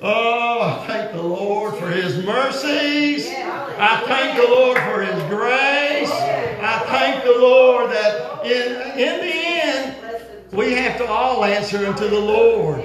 Oh, 0.00 0.60
I 0.60 0.86
thank 0.86 1.12
the 1.12 1.22
Lord 1.22 1.74
for 1.76 1.88
His 1.88 2.24
mercies. 2.26 3.26
I 3.28 4.02
thank 4.06 4.36
the 4.36 4.48
Lord 4.52 4.76
for 4.78 5.02
His 5.02 5.22
grace. 5.30 6.10
I 6.10 6.84
thank 6.88 7.24
the 7.24 7.38
Lord 7.38 7.90
that 7.90 8.44
in, 8.44 8.98
in 8.98 9.20
the 9.20 9.34
end, 9.34 9.96
we 10.52 10.74
have 10.74 10.98
to 10.98 11.06
all 11.06 11.44
answer 11.44 11.86
unto 11.86 12.08
the 12.08 12.20
Lord. 12.20 12.80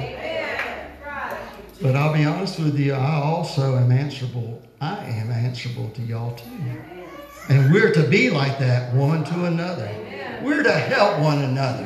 But 1.81 1.95
I'll 1.95 2.13
be 2.13 2.25
honest 2.25 2.59
with 2.59 2.77
you, 2.77 2.93
I 2.93 3.21
also 3.21 3.77
am 3.77 3.91
answerable. 3.91 4.61
I 4.81 4.97
am 5.05 5.31
answerable 5.31 5.89
to 5.91 6.01
y'all 6.01 6.35
too. 6.35 6.49
And 7.47 7.71
we're 7.71 7.93
to 7.93 8.03
be 8.03 8.29
like 8.29 8.59
that 8.59 8.93
one 8.93 9.23
to 9.23 9.45
another. 9.45 9.89
We're 10.43 10.63
to 10.63 10.71
help 10.71 11.19
one 11.19 11.41
another. 11.41 11.85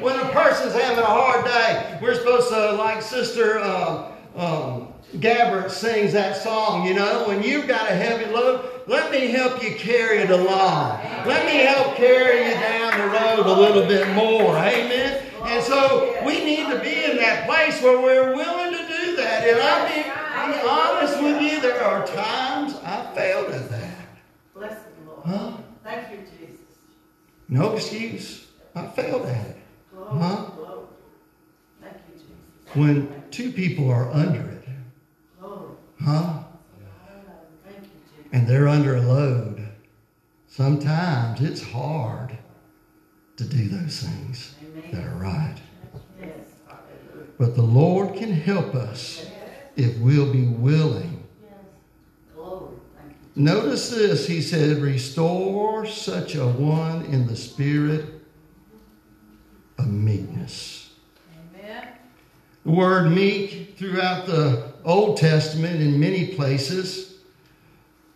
When 0.00 0.18
a 0.18 0.28
person's 0.30 0.74
having 0.74 0.98
a 0.98 1.06
hard 1.06 1.44
day, 1.44 1.98
we're 2.00 2.14
supposed 2.14 2.50
to, 2.50 2.72
like 2.72 3.02
Sister 3.02 3.58
uh, 3.58 4.12
um, 4.36 4.88
Gabbert 5.16 5.70
sings 5.70 6.12
that 6.12 6.36
song, 6.36 6.86
you 6.86 6.94
know, 6.94 7.26
when 7.26 7.42
you've 7.42 7.66
got 7.66 7.90
a 7.90 7.94
heavy 7.94 8.32
load, 8.32 8.64
let 8.86 9.10
me 9.10 9.26
help 9.26 9.62
you 9.62 9.74
carry 9.74 10.18
it 10.18 10.30
along. 10.30 11.00
Let 11.26 11.46
me 11.46 11.58
help 11.64 11.96
carry 11.96 12.48
you 12.48 12.54
down 12.54 12.98
the 12.98 13.06
road 13.06 13.46
a 13.46 13.60
little 13.60 13.86
bit 13.86 14.08
more. 14.14 14.56
Amen. 14.56 15.22
And 15.44 15.62
so 15.62 16.16
we 16.24 16.44
need 16.44 16.70
to 16.70 16.78
be 16.80 17.04
in 17.04 17.16
that 17.16 17.46
place 17.46 17.82
where 17.82 18.00
we're 18.00 18.34
willing 18.34 18.61
do 19.16 19.22
that. 19.22 19.44
And 19.44 20.04
be, 20.04 20.10
I'll 20.10 20.52
be 20.52 20.68
honest 20.68 21.22
with 21.22 21.42
you, 21.42 21.60
there 21.60 21.82
are 21.82 22.06
times 22.06 22.74
I 22.84 23.12
failed 23.14 23.50
at 23.52 23.68
that. 23.70 24.06
Bless 24.54 24.78
the 24.82 25.10
Lord. 25.10 25.22
Huh? 25.26 25.56
Thank 25.84 26.10
you, 26.10 26.18
Jesus. 26.38 26.60
No 27.48 27.74
excuse. 27.74 28.46
I 28.74 28.86
failed 28.86 29.26
at 29.26 29.46
it. 29.48 29.56
Glory, 29.94 30.18
Huh? 30.18 30.44
glory. 30.56 30.86
Thank 31.80 31.94
you, 32.08 32.14
Jesus. 32.14 32.76
When 32.76 33.22
two 33.30 33.52
people 33.52 33.90
are 33.90 34.10
under 34.12 34.40
it, 34.40 34.64
Glory. 35.40 35.74
huh? 36.02 36.44
Thank 37.64 37.78
you, 37.82 37.90
Jesus. 38.16 38.30
and 38.32 38.46
they're 38.48 38.68
under 38.68 38.96
a 38.96 39.02
load, 39.02 39.68
sometimes 40.46 41.40
it's 41.42 41.62
hard 41.62 42.38
to 43.36 43.44
do 43.44 43.68
those 43.68 44.00
things 44.02 44.54
that 44.92 45.04
are 45.04 45.16
right. 45.16 45.56
But 47.42 47.56
the 47.56 47.62
Lord 47.62 48.14
can 48.14 48.30
help 48.30 48.72
us 48.76 49.26
if 49.74 49.98
we'll 49.98 50.32
be 50.32 50.46
willing. 50.46 51.24
Notice 53.34 53.90
this. 53.90 54.28
He 54.28 54.40
said, 54.40 54.76
Restore 54.76 55.84
such 55.84 56.36
a 56.36 56.46
one 56.46 57.04
in 57.06 57.26
the 57.26 57.34
spirit 57.34 58.04
of 59.76 59.88
meekness. 59.88 60.92
Amen. 61.56 61.88
The 62.64 62.70
word 62.70 63.10
meek 63.10 63.76
throughout 63.76 64.26
the 64.26 64.74
Old 64.84 65.16
Testament 65.16 65.80
in 65.80 65.98
many 65.98 66.36
places 66.36 67.16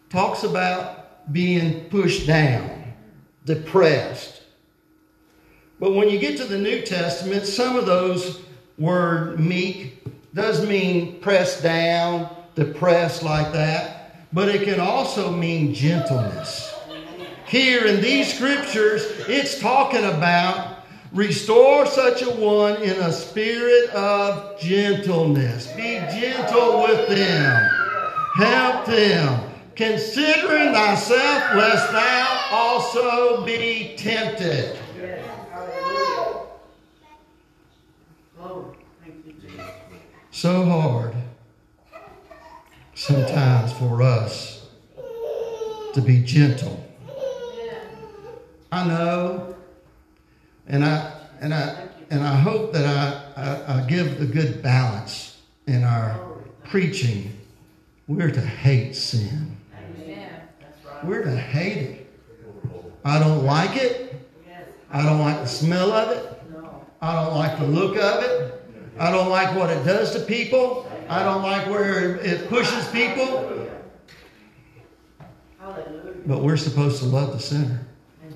talks 0.09 0.45
about 0.45 1.33
being 1.33 1.91
pushed 1.91 2.29
down, 2.29 2.95
depressed. 3.45 4.43
But 5.81 5.95
when 5.95 6.11
you 6.11 6.21
get 6.21 6.37
to 6.37 6.45
the 6.45 6.59
New 6.59 6.83
Testament, 6.83 7.45
some 7.45 7.75
of 7.75 7.87
those 7.87 8.46
word 8.79 9.41
meek 9.41 10.05
does 10.35 10.67
mean 10.67 11.21
pressed 11.21 11.63
down, 11.63 12.29
depressed 12.55 13.23
like 13.23 13.53
that, 13.53 14.27
but 14.33 14.49
it 14.49 14.63
can 14.65 14.81
also 14.81 15.31
mean 15.31 15.73
gentleness. 15.73 16.75
Here 17.47 17.87
in 17.87 18.01
these 18.01 18.35
scriptures, 18.35 19.05
it's 19.29 19.61
talking 19.61 20.05
about 20.05 20.77
Restore 21.17 21.87
such 21.87 22.21
a 22.23 22.31
one 22.31 22.83
in 22.83 22.97
a 23.01 23.11
spirit 23.11 23.89
of 23.91 24.61
gentleness. 24.61 25.69
Be 25.73 25.99
gentle 26.13 26.83
with 26.83 27.09
them. 27.09 27.71
Help 28.35 28.85
them. 28.85 29.51
Considering 29.77 30.75
thyself, 30.75 31.55
lest 31.55 31.91
thou 31.93 32.49
also 32.51 33.47
be 33.47 33.95
tempted. 33.97 34.79
Yes. 35.01 35.25
Hallelujah. 35.51 36.41
Glory. 38.37 38.77
Thank 39.03 39.27
you, 39.27 39.33
Jesus. 39.41 39.61
So 40.37 40.67
hard 40.67 41.15
sometimes 42.93 43.73
for 43.73 44.03
us 44.03 44.69
to 45.95 46.03
be 46.03 46.21
gentle. 46.21 46.85
I 48.71 48.87
know, 48.87 49.57
and 50.67 50.85
I 50.85 51.21
and 51.41 51.55
I 51.55 51.89
and 52.11 52.23
I 52.23 52.37
hope 52.37 52.75
that 52.75 52.85
I, 52.85 53.41
I, 53.41 53.79
I 53.79 53.87
give 53.87 54.21
a 54.21 54.27
good 54.27 54.63
balance 54.63 55.39
in 55.67 55.85
our 55.85 56.21
preaching. 56.65 57.35
We're 58.07 58.31
to 58.31 58.41
hate 58.43 58.95
sin. 58.95 59.57
Right. 59.73 61.03
We're 61.03 61.25
to 61.25 61.35
hate 61.35 61.79
it. 61.79 62.13
I 63.07 63.19
don't 63.19 63.47
like 63.47 63.77
it. 63.77 64.15
I 64.93 65.03
don't 65.03 65.21
like 65.21 65.41
the 65.41 65.49
smell 65.49 65.93
of 65.93 66.11
it. 66.11 66.43
I 67.01 67.25
don't 67.25 67.35
like 67.35 67.59
the 67.59 67.67
look 67.67 67.97
of 67.97 68.23
it. 68.23 68.56
I 68.99 69.11
don't 69.11 69.29
like 69.29 69.55
what 69.55 69.71
it 69.71 69.85
does 69.85 70.13
to 70.13 70.21
people. 70.21 70.91
I 71.09 71.23
don't 71.23 71.43
like 71.43 71.69
where 71.69 72.17
it 72.17 72.49
pushes 72.49 72.89
people. 72.89 73.69
But 76.27 76.43
we're 76.43 76.57
supposed 76.57 76.99
to 77.03 77.05
love 77.07 77.33
the 77.33 77.39
sinner. 77.39 77.87
That's 78.21 78.35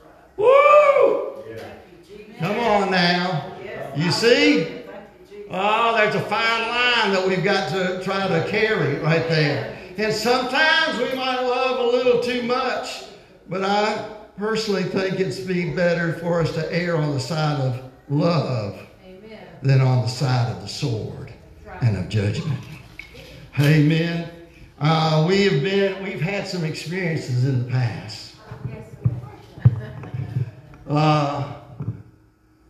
right. 0.00 0.36
Woo! 0.36 1.42
Thank 1.56 1.60
you, 2.08 2.18
Jesus. 2.18 2.36
Come 2.38 2.58
on 2.58 2.90
now. 2.92 3.52
You 3.96 4.12
see? 4.12 4.64
Thank 4.64 4.86
you, 4.86 5.36
Jesus. 5.36 5.46
Oh, 5.50 5.96
there's 5.96 6.14
a 6.14 6.20
fine 6.22 6.68
line 6.68 7.12
that 7.12 7.24
we've 7.26 7.42
got 7.42 7.70
to 7.70 8.00
try 8.04 8.28
to 8.28 8.46
carry 8.48 8.96
right 8.96 9.26
there. 9.28 9.76
And 9.96 10.12
sometimes 10.12 10.98
we 10.98 11.16
might 11.16 11.40
love 11.40 11.80
a 11.80 11.96
little 11.96 12.20
too 12.22 12.42
much, 12.42 13.06
but 13.48 13.64
I 13.64 14.14
personally 14.36 14.84
think 14.84 15.18
it's 15.18 15.40
be 15.40 15.70
better 15.70 16.12
for 16.14 16.42
us 16.42 16.52
to 16.54 16.72
err 16.72 16.96
on 16.98 17.14
the 17.14 17.20
side 17.20 17.58
of 17.58 17.82
love. 18.08 18.78
Than 19.62 19.80
on 19.80 20.02
the 20.02 20.08
side 20.08 20.52
of 20.52 20.62
the 20.62 20.68
sword 20.68 21.32
and 21.82 21.96
of 21.96 22.08
judgment. 22.08 22.60
Amen. 23.58 24.30
Uh, 24.78 25.24
we 25.26 25.44
have 25.44 25.62
been, 25.62 26.02
we've 26.04 26.20
had 26.20 26.46
some 26.46 26.64
experiences 26.64 27.44
in 27.46 27.64
the 27.64 27.70
past. 27.70 28.34
Uh, 30.88 31.54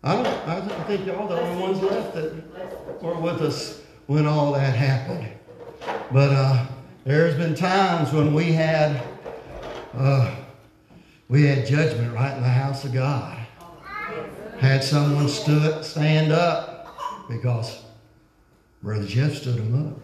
I 0.03 0.15
don't, 0.15 0.49
I 0.49 0.61
don't 0.61 0.87
think 0.87 1.07
y'all 1.07 1.27
the 1.27 1.41
only 1.41 1.63
ones 1.63 1.83
left 1.83 2.15
that 2.15 3.03
were 3.03 3.19
with 3.19 3.43
us 3.43 3.83
when 4.07 4.27
all 4.27 4.53
that 4.53 4.75
happened. 4.75 5.29
But 6.13 6.31
uh, 6.31 6.67
there's 7.05 7.35
been 7.35 7.55
times 7.55 8.13
when 8.13 8.33
we 8.33 8.53
had, 8.53 9.03
uh, 9.95 10.35
we 11.29 11.45
had 11.45 11.67
judgment 11.67 12.15
right 12.15 12.37
in 12.37 12.43
the 12.43 12.49
house 12.49 12.85
of 12.85 12.95
God. 12.95 13.37
Had 14.61 14.83
someone 14.83 15.29
stood, 15.29 15.85
stand 15.85 16.33
up 16.33 16.76
because 17.29 17.83
Brother 18.83 19.07
Jeff 19.07 19.35
stood 19.35 19.57
them 19.57 19.89
up 19.89 20.01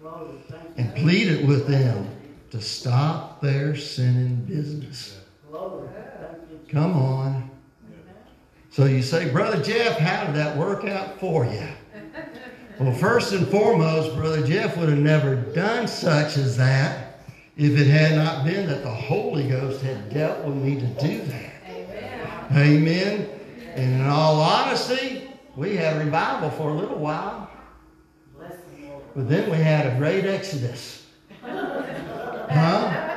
Glory. 0.00 0.38
Thank 0.48 0.62
you. 0.62 0.70
and 0.76 0.94
pleaded 0.96 1.46
with 1.46 1.66
them 1.68 2.08
to 2.50 2.60
stop 2.60 3.40
their 3.40 3.76
sinning 3.76 4.36
business. 4.44 5.20
Glory. 5.50 5.88
Thank 6.20 6.50
you, 6.50 6.56
Jesus. 6.58 6.72
Come 6.72 6.96
on. 6.96 7.50
So 8.70 8.86
you 8.86 9.02
say, 9.02 9.30
Brother 9.30 9.62
Jeff, 9.62 9.98
how 9.98 10.24
did 10.26 10.34
that 10.36 10.56
work 10.56 10.84
out 10.84 11.20
for 11.20 11.44
you? 11.44 11.68
Well, 12.80 12.94
first 12.94 13.32
and 13.32 13.46
foremost, 13.46 14.16
Brother 14.16 14.44
Jeff 14.44 14.76
would 14.78 14.88
have 14.88 14.98
never 14.98 15.36
done 15.36 15.86
such 15.86 16.36
as 16.38 16.56
that 16.56 17.20
if 17.56 17.78
it 17.78 17.86
had 17.86 18.16
not 18.16 18.44
been 18.44 18.66
that 18.66 18.82
the 18.82 18.90
Holy 18.90 19.46
Ghost 19.46 19.82
had 19.82 20.12
dealt 20.12 20.42
with 20.44 20.56
me 20.56 20.80
to 20.80 20.86
do 20.86 21.20
that. 21.26 21.52
Amen. 22.50 23.28
And 23.74 24.00
in 24.00 24.06
all 24.06 24.40
honesty, 24.40 25.28
we 25.56 25.76
had 25.76 25.98
revival 25.98 26.50
for 26.50 26.70
a 26.70 26.74
little 26.74 26.98
while, 26.98 27.50
Bless 28.36 28.52
the 28.76 28.86
Lord. 28.88 29.02
but 29.14 29.28
then 29.28 29.50
we 29.50 29.56
had 29.56 29.86
a 29.86 29.96
great 29.98 30.24
exodus. 30.24 31.06
Huh? 31.42 33.08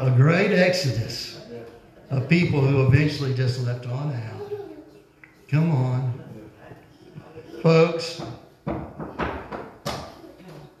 A 0.00 0.10
great 0.16 0.52
exodus 0.52 1.40
of 2.10 2.28
people 2.28 2.60
who 2.60 2.86
eventually 2.86 3.34
just 3.34 3.60
left 3.66 3.86
on 3.86 4.12
out. 4.14 4.52
Come 5.48 5.70
on. 5.72 6.22
Folks, 7.62 8.22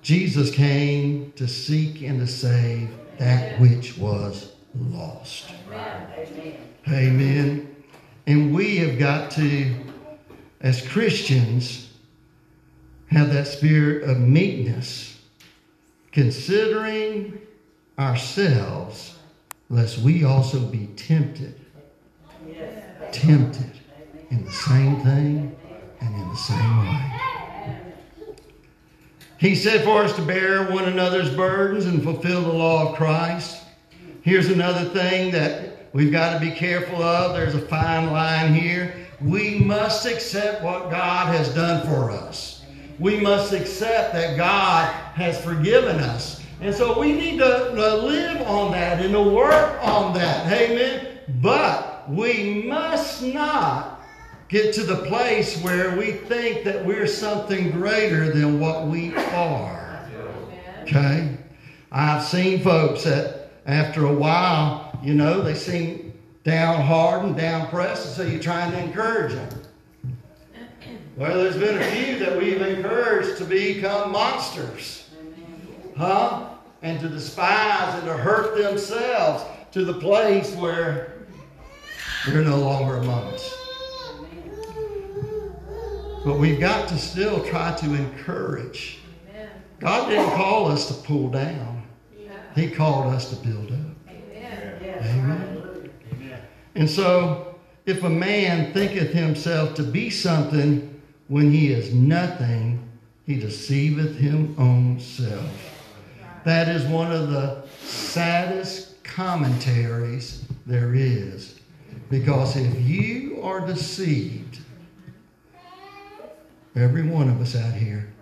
Jesus 0.02 0.50
came 0.50 1.32
to 1.36 1.46
seek 1.46 2.02
and 2.02 2.20
to 2.20 2.26
save 2.26 2.88
that 3.18 3.60
which 3.60 3.98
was 3.98 4.52
lost. 4.74 5.50
Amen. 5.68 6.56
Amen. 6.88 7.69
And 8.30 8.54
we 8.54 8.76
have 8.76 8.96
got 8.96 9.32
to, 9.32 9.74
as 10.60 10.86
Christians, 10.86 11.90
have 13.08 13.32
that 13.32 13.48
spirit 13.48 14.08
of 14.08 14.20
meekness, 14.20 15.20
considering 16.12 17.40
ourselves, 17.98 19.18
lest 19.68 19.98
we 19.98 20.22
also 20.22 20.60
be 20.60 20.86
tempted, 20.94 21.60
Yes. 22.48 22.84
tempted 23.10 23.72
in 24.30 24.44
the 24.44 24.52
same 24.52 25.00
thing 25.00 25.56
and 26.00 26.14
in 26.14 26.28
the 26.28 26.36
same 26.36 26.78
way. 26.78 27.12
He 29.38 29.56
said 29.56 29.82
for 29.82 30.04
us 30.04 30.14
to 30.14 30.22
bear 30.22 30.70
one 30.70 30.84
another's 30.84 31.34
burdens 31.34 31.84
and 31.84 32.00
fulfill 32.00 32.42
the 32.42 32.52
law 32.52 32.90
of 32.90 32.96
Christ. 32.96 33.60
Here's 34.22 34.50
another 34.50 34.88
thing 34.90 35.32
that 35.32 35.69
we've 35.92 36.12
got 36.12 36.34
to 36.34 36.40
be 36.40 36.52
careful 36.52 37.02
of. 37.02 37.34
There's 37.34 37.54
a 37.54 37.60
fine 37.60 38.10
line 38.10 38.54
here. 38.54 38.94
We 39.20 39.58
must 39.58 40.06
accept 40.06 40.62
what 40.62 40.90
God 40.90 41.34
has 41.34 41.54
done 41.54 41.86
for 41.86 42.10
us. 42.10 42.64
We 42.98 43.18
must 43.20 43.52
accept 43.52 44.12
that 44.12 44.36
God 44.36 44.92
has 45.14 45.42
forgiven 45.42 45.96
us. 45.96 46.42
And 46.60 46.74
so 46.74 46.98
we 46.98 47.12
need 47.12 47.38
to, 47.38 47.72
to 47.74 47.96
live 47.96 48.42
on 48.42 48.72
that 48.72 49.02
and 49.02 49.12
to 49.14 49.22
work 49.22 49.78
on 49.82 50.12
that. 50.14 50.52
Amen. 50.52 51.18
But 51.40 52.10
we 52.10 52.64
must 52.64 53.22
not 53.22 54.02
get 54.48 54.74
to 54.74 54.82
the 54.82 54.96
place 55.06 55.62
where 55.62 55.96
we 55.96 56.12
think 56.12 56.64
that 56.64 56.84
we're 56.84 57.06
something 57.06 57.70
greater 57.70 58.32
than 58.32 58.60
what 58.60 58.86
we 58.86 59.14
are. 59.14 60.06
Okay? 60.82 61.36
I've 61.92 62.24
seen 62.24 62.60
folks 62.60 63.04
that 63.04 63.52
after 63.64 64.06
a 64.06 64.12
while, 64.12 64.89
you 65.02 65.14
know, 65.14 65.40
they 65.40 65.54
seem 65.54 66.12
down 66.44 66.82
hard 66.82 67.24
and 67.24 67.36
down 67.36 67.68
pressed, 67.68 68.06
and 68.06 68.14
so 68.14 68.22
you're 68.22 68.42
trying 68.42 68.72
to 68.72 68.78
encourage 68.82 69.32
them. 69.32 69.48
Well, 71.16 71.36
there's 71.36 71.56
been 71.56 71.78
a 71.78 71.84
few 71.84 72.18
that 72.20 72.38
we've 72.38 72.62
encouraged 72.62 73.36
to 73.38 73.44
become 73.44 74.12
monsters, 74.12 75.10
huh? 75.96 76.48
And 76.82 76.98
to 77.00 77.08
despise 77.08 77.94
and 77.96 78.04
to 78.04 78.14
hurt 78.14 78.56
themselves 78.56 79.44
to 79.72 79.84
the 79.84 79.94
place 79.94 80.54
where 80.56 81.12
they're 82.26 82.42
no 82.42 82.56
longer 82.56 82.96
among 82.96 83.24
us. 83.34 83.54
But 86.24 86.38
we've 86.38 86.60
got 86.60 86.88
to 86.88 86.98
still 86.98 87.44
try 87.44 87.74
to 87.76 87.94
encourage. 87.94 88.98
God 89.78 90.08
didn't 90.08 90.32
call 90.32 90.70
us 90.70 90.88
to 90.88 90.94
pull 91.06 91.30
down, 91.30 91.82
He 92.54 92.70
called 92.70 93.12
us 93.14 93.30
to 93.30 93.46
build 93.46 93.72
up. 93.72 93.89
Amen. 95.00 95.90
And 96.74 96.88
so, 96.88 97.58
if 97.86 98.04
a 98.04 98.10
man 98.10 98.72
thinketh 98.72 99.12
himself 99.12 99.74
to 99.74 99.82
be 99.82 100.10
something 100.10 101.00
when 101.28 101.50
he 101.50 101.72
is 101.72 101.94
nothing, 101.94 102.88
he 103.26 103.38
deceiveth 103.38 104.16
him 104.16 104.54
own 104.58 105.00
self. 105.00 105.76
That 106.44 106.68
is 106.68 106.84
one 106.84 107.12
of 107.12 107.30
the 107.30 107.62
saddest 107.80 109.02
commentaries 109.04 110.44
there 110.66 110.94
is. 110.94 111.60
Because 112.08 112.56
if 112.56 112.80
you 112.80 113.40
are 113.42 113.64
deceived, 113.66 114.58
every 116.74 117.02
one 117.02 117.28
of 117.28 117.40
us 117.40 117.54
out 117.54 117.74
here, 117.74 118.12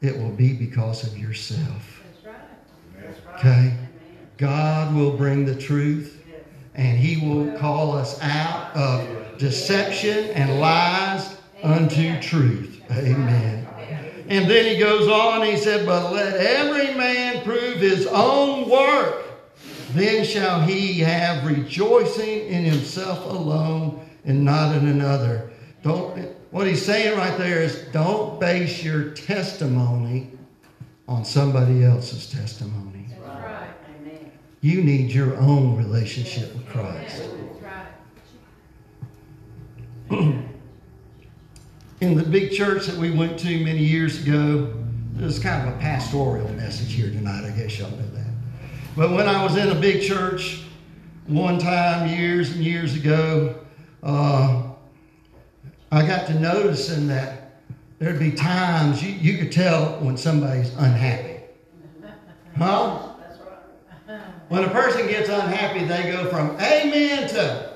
it 0.00 0.18
will 0.18 0.32
be 0.32 0.52
because 0.52 1.06
of 1.06 1.16
yourself. 1.16 2.02
Okay? 3.36 3.76
God 4.42 4.92
will 4.92 5.16
bring 5.16 5.44
the 5.44 5.54
truth 5.54 6.20
and 6.74 6.98
he 6.98 7.24
will 7.24 7.56
call 7.58 7.92
us 7.92 8.20
out 8.20 8.74
of 8.74 9.38
deception 9.38 10.30
and 10.30 10.58
lies 10.58 11.36
unto 11.62 12.20
truth. 12.20 12.82
Amen. 12.90 13.68
And 14.28 14.50
then 14.50 14.64
he 14.66 14.80
goes 14.80 15.06
on, 15.06 15.46
he 15.46 15.56
said, 15.56 15.86
But 15.86 16.12
let 16.12 16.34
every 16.34 16.92
man 16.94 17.44
prove 17.44 17.76
his 17.76 18.08
own 18.08 18.68
work, 18.68 19.26
then 19.92 20.24
shall 20.24 20.60
he 20.60 20.98
have 20.98 21.46
rejoicing 21.46 22.48
in 22.48 22.64
himself 22.64 23.24
alone 23.24 24.04
and 24.24 24.44
not 24.44 24.74
in 24.74 24.88
another. 24.88 25.52
Don't 25.84 26.18
what 26.50 26.66
he's 26.66 26.84
saying 26.84 27.16
right 27.16 27.38
there 27.38 27.62
is 27.62 27.84
don't 27.92 28.40
base 28.40 28.82
your 28.82 29.10
testimony 29.10 30.32
on 31.06 31.24
somebody 31.24 31.84
else's 31.84 32.28
testimony. 32.28 32.91
You 34.62 34.80
need 34.80 35.10
your 35.10 35.36
own 35.38 35.76
relationship 35.76 36.54
with 36.54 36.68
Christ. 36.68 37.28
In 42.00 42.16
the 42.16 42.22
big 42.22 42.52
church 42.52 42.86
that 42.86 42.96
we 42.96 43.10
went 43.10 43.40
to 43.40 43.64
many 43.64 43.80
years 43.80 44.22
ago, 44.22 44.72
there's 45.14 45.40
kind 45.40 45.68
of 45.68 45.74
a 45.74 45.78
pastoral 45.78 46.48
message 46.50 46.92
here 46.92 47.10
tonight. 47.10 47.44
I 47.44 47.50
guess 47.50 47.76
y'all 47.76 47.90
know 47.90 48.08
that. 48.14 48.30
But 48.96 49.10
when 49.10 49.26
I 49.26 49.42
was 49.42 49.56
in 49.56 49.68
a 49.68 49.74
big 49.74 50.00
church 50.00 50.62
one 51.26 51.58
time, 51.58 52.08
years 52.08 52.52
and 52.52 52.64
years 52.64 52.94
ago, 52.94 53.56
uh, 54.04 54.62
I 55.90 56.06
got 56.06 56.28
to 56.28 56.38
noticing 56.38 57.08
that 57.08 57.58
there'd 57.98 58.20
be 58.20 58.30
times 58.30 59.02
you, 59.02 59.10
you 59.10 59.38
could 59.38 59.50
tell 59.50 59.98
when 60.00 60.16
somebody's 60.16 60.72
unhappy. 60.74 61.40
Huh? 62.56 63.11
When 64.52 64.64
a 64.64 64.68
person 64.68 65.06
gets 65.06 65.30
unhappy, 65.30 65.86
they 65.86 66.12
go 66.12 66.28
from 66.28 66.50
amen 66.60 67.26
to 67.28 67.72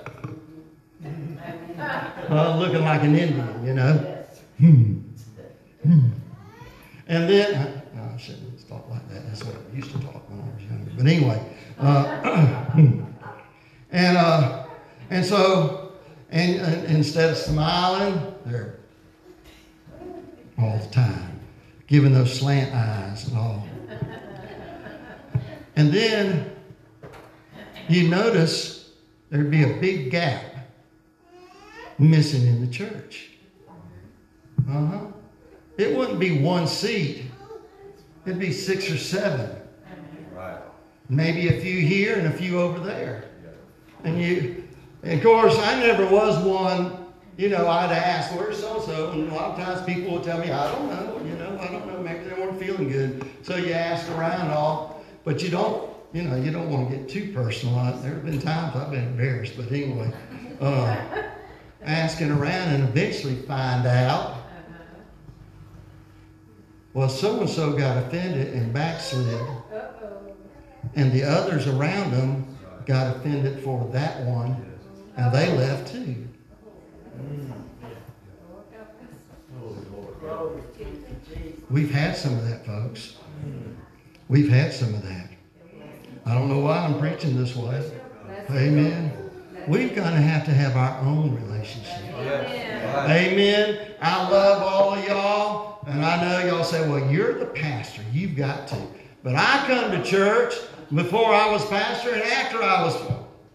uh, 2.29 2.59
looking 2.59 2.83
like 2.83 3.03
an 3.03 3.17
Indian, 3.17 3.67
you 3.67 3.73
know. 3.73 4.25
Hmm. 4.59 4.99
Hmm. 5.83 6.09
And 7.09 7.31
then, 7.31 7.83
no, 7.95 8.03
I 8.03 8.19
shouldn't 8.19 8.69
talk 8.69 8.91
like 8.91 9.09
that. 9.09 9.27
That's 9.27 9.43
what 9.43 9.55
I 9.57 9.75
used 9.75 9.91
to 9.93 10.01
talk 10.01 10.29
when 10.29 10.39
I 10.39 10.55
was 10.55 10.65
younger. 10.65 10.91
But 10.99 11.07
anyway, 11.07 11.43
uh, 11.79 12.73
and 13.91 14.19
uh, 14.19 14.67
and 15.09 15.25
so, 15.25 15.93
and, 16.29 16.61
and 16.61 16.85
instead 16.95 17.31
of 17.31 17.39
smiling, 17.39 18.35
they're 18.45 18.81
all 20.59 20.77
the 20.77 20.91
time 20.91 21.41
giving 21.87 22.13
those 22.13 22.39
slant 22.39 22.75
eyes 22.75 23.29
and 23.29 23.39
all. 23.39 23.67
And 25.75 25.91
then 25.91 26.56
you 27.89 28.09
notice 28.09 28.91
there'd 29.31 29.51
be 29.51 29.65
a 29.65 29.75
big 29.81 30.11
gap 30.11 30.43
missing 31.99 32.47
in 32.47 32.61
the 32.61 32.73
church. 32.73 33.31
Uh 34.69 34.87
huh. 34.87 35.07
It 35.79 35.97
wouldn't 35.97 36.19
be 36.19 36.41
one 36.41 36.67
seat, 36.67 37.25
it'd 38.25 38.39
be 38.39 38.53
six 38.53 38.91
or 38.91 38.99
seven. 38.99 39.51
Right. 40.35 40.59
Maybe 41.09 41.49
a 41.49 41.61
few 41.61 41.81
here 41.81 42.19
and 42.19 42.27
a 42.27 42.33
few 42.33 42.61
over 42.61 42.81
there. 42.81 43.25
And 44.05 44.21
you, 44.21 44.65
and 45.03 45.15
of 45.15 45.23
course, 45.23 45.59
I 45.59 45.79
never 45.81 46.07
was 46.07 46.43
one, 46.45 47.07
you 47.37 47.49
know, 47.49 47.69
I'd 47.69 47.93
ask, 47.93 48.35
where's 48.35 48.59
so 48.59 48.81
so? 48.81 49.11
And 49.13 49.31
a 49.31 49.35
lot 49.35 49.51
of 49.51 49.65
times 49.65 49.83
people 49.87 50.13
would 50.15 50.25
tell 50.25 50.39
me, 50.39 50.51
I 50.51 50.73
don't 50.73 50.89
know, 50.89 51.21
you 51.25 51.35
know, 51.37 51.59
I 51.61 51.69
don't 51.69 51.87
know, 51.87 52.01
maybe 52.01 52.25
they 52.25 52.41
weren't 52.41 52.59
feeling 52.59 52.89
good. 52.89 53.29
So 53.43 53.57
you 53.57 53.73
ask 53.73 54.11
around 54.13 54.43
and 54.43 54.53
all, 54.53 55.05
but 55.25 55.43
you 55.43 55.51
don't, 55.51 55.91
you 56.17 56.23
know, 56.23 56.35
you 56.35 56.51
don't 56.51 56.71
want 56.71 56.91
to 56.91 56.97
get 56.97 57.11
too 57.11 57.31
personal. 57.35 57.79
I, 57.79 57.93
there 58.01 58.15
have 58.15 58.25
been 58.25 58.41
times 58.41 58.75
I've 58.75 58.91
been 58.91 59.05
embarrassed, 59.05 59.53
but 59.55 59.71
anyway, 59.71 60.11
uh, 60.63 60.97
asking 61.83 62.31
around 62.31 62.69
and 62.71 62.85
eventually 62.85 63.37
find 63.43 63.87
out, 63.87 64.39
well, 66.95 67.11
so 67.11 67.41
and 67.41 67.51
so 67.51 67.75
got 67.75 67.99
offended 67.99 68.55
and 68.55 68.73
backslid 68.73 69.47
and 70.95 71.13
the 71.13 71.23
others 71.23 71.67
around 71.67 72.13
them 72.13 72.57
got 72.87 73.15
offended 73.17 73.63
for 73.63 73.87
that 73.93 74.23
one, 74.23 74.57
and 75.19 75.35
they 75.35 75.55
left 75.55 75.93
too. 75.93 76.27
Jesus. 80.79 81.61
We've 81.69 81.91
had 81.91 82.17
some 82.17 82.39
of 82.39 82.49
that, 82.49 82.65
folks. 82.65 83.17
We've 84.29 84.49
had 84.49 84.73
some 84.73 84.95
of 84.95 85.03
that. 85.03 85.36
I 86.27 86.35
don't 86.35 86.49
know 86.49 86.59
why 86.59 86.79
I'm 86.79 86.99
preaching 86.99 87.37
this 87.37 87.55
way. 87.55 87.89
Amen. 88.51 89.13
We've 89.69 89.95
got 89.95 90.11
to 90.11 90.17
have 90.17 90.45
to 90.47 90.51
have 90.51 90.77
our 90.77 91.01
own 91.01 91.35
relationship. 91.35 92.03
Amen. 92.15 93.79
I 94.01 94.29
love 94.29 94.63
all 94.63 94.95
of 94.95 95.05
y'all, 95.07 95.79
and 95.87 96.05
I 96.05 96.21
know 96.21 96.47
y'all 96.47 96.65
say, 96.65 96.89
well, 96.89 97.11
you're 97.11 97.39
the 97.39 97.47
pastor. 97.47 98.03
You've 98.13 98.37
got 98.37 98.67
to. 98.69 98.79
But 99.23 99.37
I 99.37 99.65
come 99.67 99.91
to 99.93 100.03
church 100.03 100.55
before 100.95 101.35
I 101.35 101.51
was 101.51 101.65
pastor 101.67 102.13
and 102.13 102.23
after 102.23 102.63
I 102.63 102.85
was, 102.85 103.11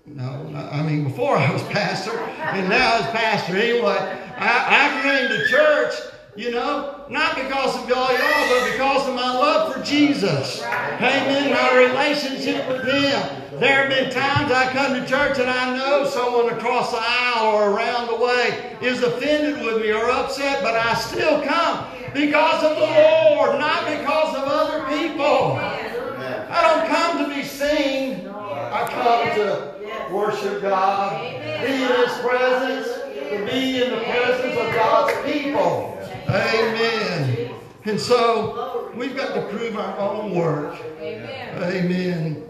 no, 0.06 0.70
I 0.72 0.82
mean, 0.84 1.04
before 1.06 1.38
I 1.38 1.52
was 1.52 1.64
pastor 1.70 2.18
and 2.18 2.70
now 2.70 3.00
as 3.00 3.06
pastor. 3.08 3.56
Anyway, 3.56 3.98
I, 4.38 4.98
I 4.98 5.02
came 5.02 5.30
to 5.30 5.48
church, 5.48 5.94
you 6.36 6.52
know, 6.52 7.06
not 7.10 7.36
because 7.36 7.76
of 7.76 7.90
y'all, 7.90 8.10
y'all, 8.12 8.50
but 8.50 8.72
because 8.72 9.08
of 9.08 9.16
my 9.16 9.34
love 9.34 9.74
for 9.74 9.84
Jesus. 9.84 10.64
Amen. 10.64 11.52
My 11.52 11.78
relationship 11.78 12.68
with 12.70 12.84
Him. 12.86 13.60
There 13.60 13.88
have 13.88 13.90
been 13.90 14.10
times 14.12 14.52
I 14.52 14.72
come 14.72 14.94
to 14.94 15.06
church 15.06 15.38
and 15.40 15.50
I 15.50 15.78
know 15.78 16.06
someone 16.06 16.54
across 16.54 16.92
the 16.92 17.00
aisle 17.00 17.56
or 17.56 17.72
around 17.72 18.08
the 18.08 18.16
way 18.16 18.78
is 18.82 19.04
offended 19.04 19.64
with 19.64 19.82
me 19.82 19.92
or 19.92 20.10
upset, 20.10 20.64
but 20.64 20.74
I 20.74 20.94
still 20.96 21.44
come 21.44 21.86
because 22.14 22.64
of 22.64 22.78
the 22.78 22.86
Lord, 22.86 23.60
not 23.60 23.86
because 23.86 24.36
of 24.38 24.44
other 24.46 24.86
people. 24.88 25.58
I 25.58 26.62
don't 26.62 26.88
come 26.88 27.30
to 27.30 27.36
be 27.36 27.44
seen. 27.44 28.28
I 28.28 28.88
come 28.90 29.36
to 29.36 30.14
worship 30.16 30.62
God, 30.62 31.22
be 31.22 31.74
in 31.74 31.88
His 31.88 32.18
presence, 32.20 32.88
to 33.30 33.46
be 33.52 33.84
in 33.84 33.92
the 33.92 34.02
presence 34.06 34.58
of 34.58 34.74
God's 34.74 35.32
people. 35.32 36.01
Amen. 36.32 37.54
And 37.84 38.00
so 38.00 38.92
we've 38.96 39.16
got 39.16 39.36
to 39.36 39.42
prove 39.50 39.76
our 39.76 39.98
own 40.00 40.34
work. 40.34 40.80
Amen. 41.02 42.44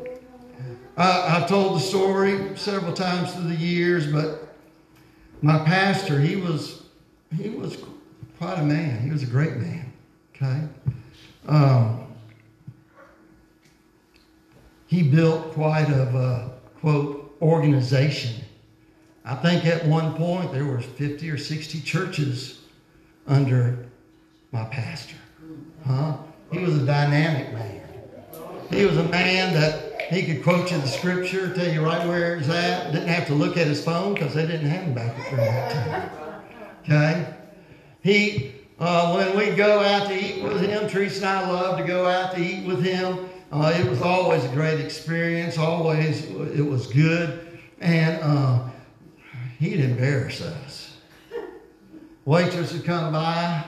I, 0.98 1.38
I've 1.38 1.48
told 1.48 1.78
the 1.78 1.80
story 1.80 2.56
several 2.58 2.94
times 2.94 3.34
through 3.34 3.48
the 3.48 3.56
years, 3.56 4.12
but 4.12 4.56
my 5.42 5.58
pastor, 5.66 6.20
he 6.20 6.36
was 6.36 6.84
he 7.36 7.50
was 7.50 7.78
quite 8.38 8.60
a 8.60 8.64
man. 8.64 9.02
He 9.02 9.10
was 9.10 9.24
a 9.24 9.28
great 9.28 9.56
man. 9.56 9.92
Okay. 10.36 10.62
Um, 11.48 12.08
he 14.86 15.02
built 15.02 15.54
quite 15.54 15.90
of 15.90 16.14
a 16.14 16.52
quote 16.82 17.36
organization. 17.42 18.44
I 19.26 19.36
think 19.36 19.66
at 19.66 19.86
one 19.86 20.14
point 20.16 20.52
there 20.52 20.66
were 20.66 20.82
50 20.82 21.30
or 21.32 21.38
60 21.38 21.82
churches 21.82 22.61
under 23.28 23.86
my 24.52 24.66
pastor. 24.66 25.16
Huh? 25.86 26.18
He 26.52 26.60
was 26.60 26.78
a 26.78 26.86
dynamic 26.86 27.54
man. 27.54 27.82
He 28.70 28.86
was 28.86 28.98
a 28.98 29.04
man 29.04 29.54
that 29.54 30.02
he 30.12 30.24
could 30.26 30.44
quote 30.44 30.72
you 30.72 30.78
the 30.78 30.88
scripture, 30.88 31.54
tell 31.54 31.72
you 31.72 31.86
right 31.86 32.06
where 32.08 32.36
it's 32.36 32.50
at. 32.50 32.92
Didn't 32.92 33.08
have 33.08 33.28
to 33.28 33.34
look 33.34 33.58
at 33.58 33.68
his 33.68 33.84
phone 33.84 34.14
because 34.14 34.34
they 34.34 34.46
didn't 34.46 34.68
have 34.68 34.84
him 34.84 34.94
back 34.94 35.18
at 35.18 35.38
that 35.38 35.72
time. 35.72 36.12
Okay? 36.84 37.34
He, 38.04 38.54
uh, 38.80 39.14
when 39.14 39.38
we 39.38 39.56
go 39.56 39.80
out 39.80 40.08
to 40.10 40.14
eat 40.14 40.44
with 40.44 40.62
him, 40.62 40.90
Teresa 40.90 41.18
and 41.18 41.26
I 41.26 41.50
love 41.50 41.78
to 41.78 41.86
go 41.86 42.08
out 42.08 42.34
to 42.36 42.42
eat 42.42 42.66
with 42.66 42.84
him. 42.84 43.30
Uh, 43.52 43.74
it 43.78 43.90
was 43.90 44.02
always 44.02 44.44
a 44.44 44.50
great 44.50 44.80
experience. 44.80 45.58
Always, 45.58 46.26
it 46.26 46.66
was 46.66 46.88
good, 46.88 47.60
and 47.80 48.22
uh, 48.22 48.70
he'd 49.60 49.80
embarrass 49.80 50.42
us. 50.42 50.91
Waitress 52.26 52.74
would 52.74 52.86
come 52.86 53.14
by, 53.14 53.64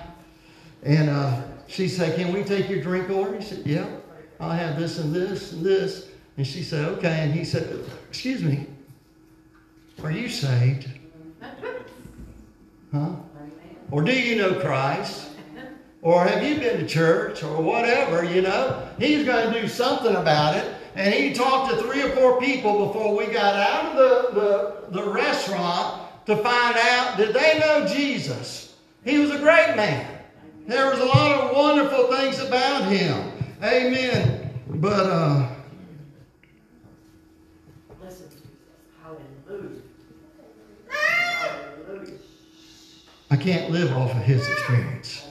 and 0.84 1.10
uh, 1.10 1.42
she'd 1.68 1.90
say, 1.90 2.16
"Can 2.16 2.34
we 2.34 2.44
take 2.44 2.70
your 2.70 2.82
drink 2.82 3.10
order?" 3.10 3.38
He 3.38 3.44
said, 3.44 3.66
"Yeah, 3.66 3.88
I'll 4.40 4.52
have 4.52 4.80
this 4.80 5.00
and 5.00 5.14
this 5.14 5.54
and 5.54 5.66
this." 5.66 6.10
And 6.38 6.46
she 6.46 6.62
said, 6.62 6.86
"Okay." 6.86 7.20
And 7.22 7.34
he 7.34 7.46
said, 7.46 7.84
"Excuse 8.10 8.44
me, 8.44 8.68
are 10.04 10.12
you 10.12 10.30
saved?" 10.30 10.88
Huh? 12.92 13.10
Or 13.90 14.04
do 14.04 14.12
you 14.12 14.36
know 14.36 14.60
Christ? 14.60 15.30
Or 16.04 16.26
have 16.26 16.44
you 16.44 16.60
been 16.60 16.80
to 16.80 16.86
church 16.86 17.44
or 17.44 17.62
whatever, 17.62 18.24
you 18.26 18.42
know? 18.42 18.88
He's 19.00 19.26
going 19.26 19.52
to 19.52 19.62
do 19.62 19.68
something 19.68 20.16
about 20.16 20.56
it. 20.58 20.76
And 20.96 21.14
he 21.14 21.34
talked 21.34 21.72
to 21.72 21.82
three 21.82 22.04
or 22.04 22.10
four 22.10 22.40
people 22.40 22.88
before 22.88 23.16
we 23.16 23.28
got 23.28 23.56
out 23.56 23.96
of 23.96 23.96
the, 23.96 24.40
the, 24.40 25.00
the 25.00 25.12
restaurant 25.12 26.03
to 26.26 26.38
find 26.38 26.78
out 26.78 27.18
did 27.18 27.34
they 27.34 27.60
know 27.60 27.86
Jesus? 27.88 28.76
He 29.04 29.18
was 29.20 29.32
a 29.32 29.40
great 29.40 29.76
man. 29.76 30.20
There 30.68 30.90
was 30.90 31.00
a 31.00 31.06
lot 31.06 31.32
of 31.32 31.56
wonderful 31.56 32.08
things 32.16 32.40
about 32.40 32.86
him. 32.86 33.32
Amen. 33.62 34.50
But 34.68 35.06
uh, 35.06 35.50
Listen, 38.02 38.30
Jesus. 38.30 38.44
Hallelujah. 39.02 39.82
Hallelujah. 40.90 42.14
I 43.30 43.36
can't 43.36 43.72
live 43.72 43.92
off 43.92 44.12
of 44.12 44.22
his 44.22 44.48
experience. 44.48 45.28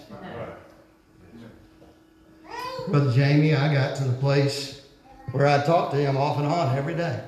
Brother 2.88 3.12
Jamie, 3.12 3.54
I 3.54 3.72
got 3.72 3.96
to 3.96 4.04
the 4.04 4.12
place 4.14 4.86
where 5.30 5.46
I 5.46 5.64
talked 5.64 5.92
to 5.92 5.98
him 5.98 6.16
off 6.16 6.36
and 6.38 6.46
on 6.46 6.76
every 6.76 6.94
day. 6.94 7.22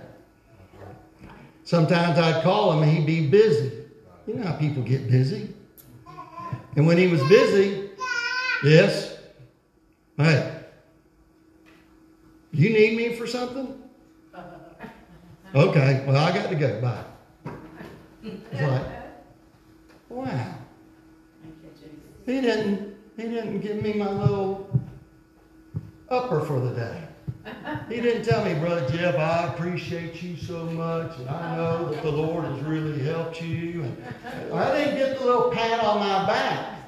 Sometimes 1.65 2.19
I'd 2.19 2.43
call 2.43 2.73
him 2.73 2.83
and 2.83 2.93
he'd 2.93 3.07
be 3.07 3.27
busy. 3.27 3.85
You 4.27 4.35
know 4.35 4.45
how 4.45 4.53
people 4.57 4.83
get 4.83 5.11
busy. 5.11 5.53
And 6.77 6.87
when 6.87 6.99
he 6.99 7.09
was 7.09 7.23
busy, 7.29 7.91
yes, 8.63 9.19
hey, 10.17 10.65
you 12.53 12.71
need 12.71 12.97
me 12.97 13.15
for 13.17 13.27
something? 13.27 13.83
Okay, 15.55 16.05
well, 16.07 16.17
I 16.17 16.33
got 16.33 16.49
to 16.51 16.57
go. 16.57 16.81
Bye. 16.81 17.05
It's 18.23 18.63
like, 18.63 18.87
wow. 20.09 20.55
He 22.27 22.41
didn't. 22.41 22.97
He 23.17 23.23
didn't 23.23 23.61
give 23.61 23.81
me 23.81 23.93
my 23.93 24.11
little 24.11 24.69
upper 26.09 26.41
for 26.41 26.59
the 26.59 26.75
day. 26.75 27.05
He 27.89 28.01
didn't 28.01 28.25
tell 28.25 28.45
me, 28.45 28.55
brother 28.55 28.89
Jeff, 28.91 29.17
I 29.17 29.53
appreciate 29.53 30.23
you 30.23 30.37
so 30.37 30.65
much, 30.65 31.19
and 31.19 31.29
I 31.29 31.57
know 31.57 31.91
that 31.91 32.03
the 32.03 32.11
Lord 32.11 32.45
has 32.45 32.61
really 32.63 33.03
helped 33.03 33.43
you. 33.43 33.83
And 34.25 34.53
I 34.53 34.77
didn't 34.77 34.97
get 34.97 35.19
the 35.19 35.25
little 35.27 35.51
pat 35.51 35.81
on 35.81 35.99
my 36.01 36.27
back. 36.27 36.79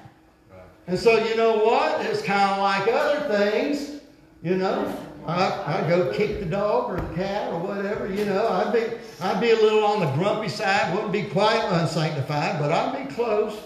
And 0.87 0.99
so 0.99 1.19
you 1.25 1.37
know 1.37 1.59
what? 1.64 2.01
It's 2.07 2.23
kind 2.23 2.51
of 2.53 2.59
like 2.59 2.88
other 2.88 3.37
things. 3.37 4.01
You 4.42 4.57
know, 4.57 4.97
I 5.27 5.83
I 5.83 5.88
go 5.88 6.12
kick 6.12 6.40
the 6.40 6.47
dog 6.47 6.92
or 6.92 7.01
the 7.01 7.14
cat 7.14 7.53
or 7.53 7.59
whatever. 7.59 8.07
You 8.07 8.25
know, 8.25 8.49
I'd 8.49 8.73
be 8.73 8.97
I'd 9.21 9.40
be 9.40 9.51
a 9.51 9.57
little 9.57 9.85
on 9.85 10.01
the 10.01 10.11
grumpy 10.12 10.49
side. 10.49 10.95
Wouldn't 10.95 11.12
be 11.12 11.25
quite 11.25 11.61
unsanctified, 11.81 12.61
but 12.61 12.71
I'd 12.71 13.09
be 13.09 13.14
close, 13.14 13.59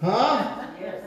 huh? 0.00 0.66
Yes. 0.80 1.02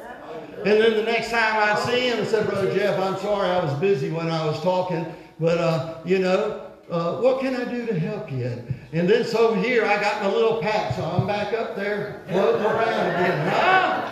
And 0.57 0.79
then 0.79 0.93
the 0.95 1.03
next 1.03 1.31
time 1.31 1.55
I'd 1.55 1.79
see 1.79 2.09
him, 2.09 2.19
I 2.19 2.25
said, 2.25 2.45
Brother 2.47 2.71
Jeff, 2.75 2.99
I'm 2.99 3.17
sorry 3.17 3.49
I 3.49 3.63
was 3.63 3.73
busy 3.79 4.11
when 4.11 4.29
I 4.29 4.45
was 4.45 4.61
talking, 4.61 5.05
but, 5.41 5.57
uh, 5.57 5.97
you 6.05 6.19
know, 6.19 6.67
uh, 6.91 7.15
what 7.17 7.41
can 7.41 7.55
I 7.55 7.65
do 7.65 7.87
to 7.87 7.99
help 7.99 8.31
you? 8.31 8.63
And, 8.93 9.09
then 9.09 9.25
so 9.25 9.55
here 9.55 9.85
I 9.85 9.99
got 9.99 10.21
my 10.21 10.31
little 10.31 10.61
pat, 10.61 10.95
so 10.95 11.03
I'm 11.03 11.25
back 11.25 11.51
up 11.53 11.75
there 11.75 12.21
floating 12.29 12.61
around 12.61 13.15
again. 13.15 13.47
Huh? 13.47 14.11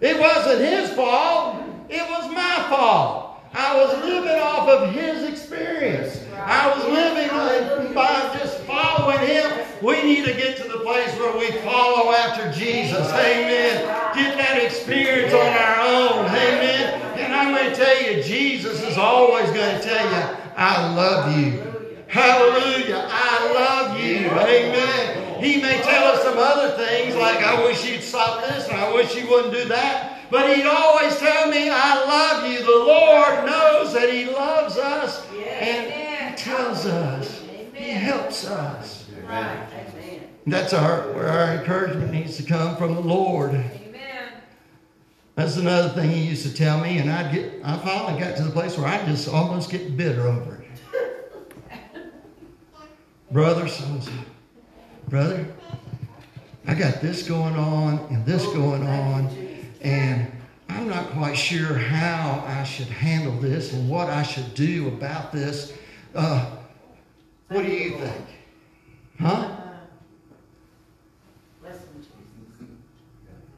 It 0.00 0.18
wasn't 0.20 0.60
his 0.60 0.90
fault. 0.92 1.64
It 1.88 2.08
was 2.08 2.32
my 2.32 2.66
fault. 2.70 3.40
I 3.52 3.76
was 3.76 4.04
living 4.04 4.38
off 4.38 4.68
of 4.68 4.94
his 4.94 5.28
experience. 5.28 6.22
I 6.36 6.68
was 6.68 6.84
living 6.84 7.94
by 7.94 8.38
just 8.38 8.60
following 8.60 9.18
him. 9.26 9.50
We 9.82 10.02
need 10.02 10.24
to 10.26 10.34
get 10.34 10.56
to 10.58 10.68
the 10.68 10.78
place 10.80 11.12
where 11.18 11.36
we 11.36 11.50
follow 11.62 12.12
after 12.12 12.52
Jesus. 12.52 13.08
Amen. 13.08 13.82
Get 14.14 14.36
that 14.36 14.62
experience 14.62 15.32
on 15.32 15.46
our 15.46 15.80
own. 15.80 16.26
Amen. 16.26 17.07
I'm 17.38 17.54
going 17.54 17.70
to 17.70 17.76
tell 17.76 18.02
you, 18.02 18.22
Jesus 18.22 18.82
is 18.82 18.98
always 18.98 19.46
going 19.50 19.76
to 19.76 19.82
tell 19.82 20.04
you, 20.10 20.36
I 20.56 20.94
love 20.94 21.38
you. 21.38 21.62
Hallelujah. 22.08 23.06
I 23.08 23.52
love 23.54 24.00
you. 24.00 24.26
Amen. 24.26 25.42
He 25.42 25.62
may 25.62 25.80
tell 25.82 26.14
us 26.14 26.22
some 26.24 26.36
other 26.36 26.76
things 26.76 27.14
like, 27.14 27.38
I 27.38 27.64
wish 27.64 27.88
you'd 27.88 28.02
stop 28.02 28.40
this 28.40 28.68
and 28.68 28.76
I 28.76 28.92
wish 28.92 29.14
you 29.14 29.28
wouldn't 29.28 29.54
do 29.54 29.66
that. 29.66 30.28
But 30.30 30.54
he'd 30.54 30.66
always 30.66 31.16
tell 31.18 31.48
me, 31.48 31.70
I 31.70 32.04
love 32.04 32.50
you. 32.50 32.58
The 32.58 32.84
Lord 32.84 33.46
knows 33.46 33.92
that 33.94 34.10
he 34.12 34.26
loves 34.26 34.76
us 34.76 35.24
and 35.60 35.92
he 35.92 36.42
tells 36.42 36.86
us. 36.86 37.44
He 37.72 37.90
helps 37.90 38.46
us. 38.46 39.06
Right. 39.26 39.68
That's 40.46 40.72
our, 40.72 41.12
where 41.12 41.28
our 41.28 41.54
encouragement 41.56 42.10
needs 42.10 42.36
to 42.38 42.42
come 42.42 42.76
from 42.76 42.94
the 42.94 43.00
Lord. 43.00 43.62
That's 45.38 45.56
another 45.56 45.90
thing 45.90 46.10
he 46.10 46.24
used 46.24 46.44
to 46.48 46.52
tell 46.52 46.80
me, 46.80 46.98
and 46.98 47.08
I'd 47.08 47.32
get 47.32 47.60
I 47.62 47.78
finally 47.78 48.20
got 48.20 48.36
to 48.38 48.42
the 48.42 48.50
place 48.50 48.76
where 48.76 48.88
I 48.88 49.06
just 49.06 49.28
almost 49.28 49.70
get 49.70 49.96
bitter 49.96 50.26
over 50.26 50.60
it. 50.60 52.02
brother, 53.30 53.68
so, 53.68 53.84
brother, 55.06 55.46
I 56.66 56.74
got 56.74 57.00
this 57.00 57.22
going 57.22 57.54
on 57.54 58.00
and 58.10 58.26
this 58.26 58.44
going 58.46 58.84
on, 58.84 59.28
and 59.80 60.28
I'm 60.68 60.88
not 60.88 61.10
quite 61.10 61.36
sure 61.36 61.72
how 61.72 62.44
I 62.44 62.64
should 62.64 62.88
handle 62.88 63.36
this 63.36 63.72
and 63.72 63.88
what 63.88 64.10
I 64.10 64.24
should 64.24 64.54
do 64.54 64.88
about 64.88 65.30
this. 65.30 65.72
Uh, 66.16 66.50
what 67.46 67.64
do 67.64 67.70
you 67.70 67.90
think? 67.90 68.26
Huh? 69.20 69.56
Listen, 71.62 71.80
Jesus. 71.94 72.10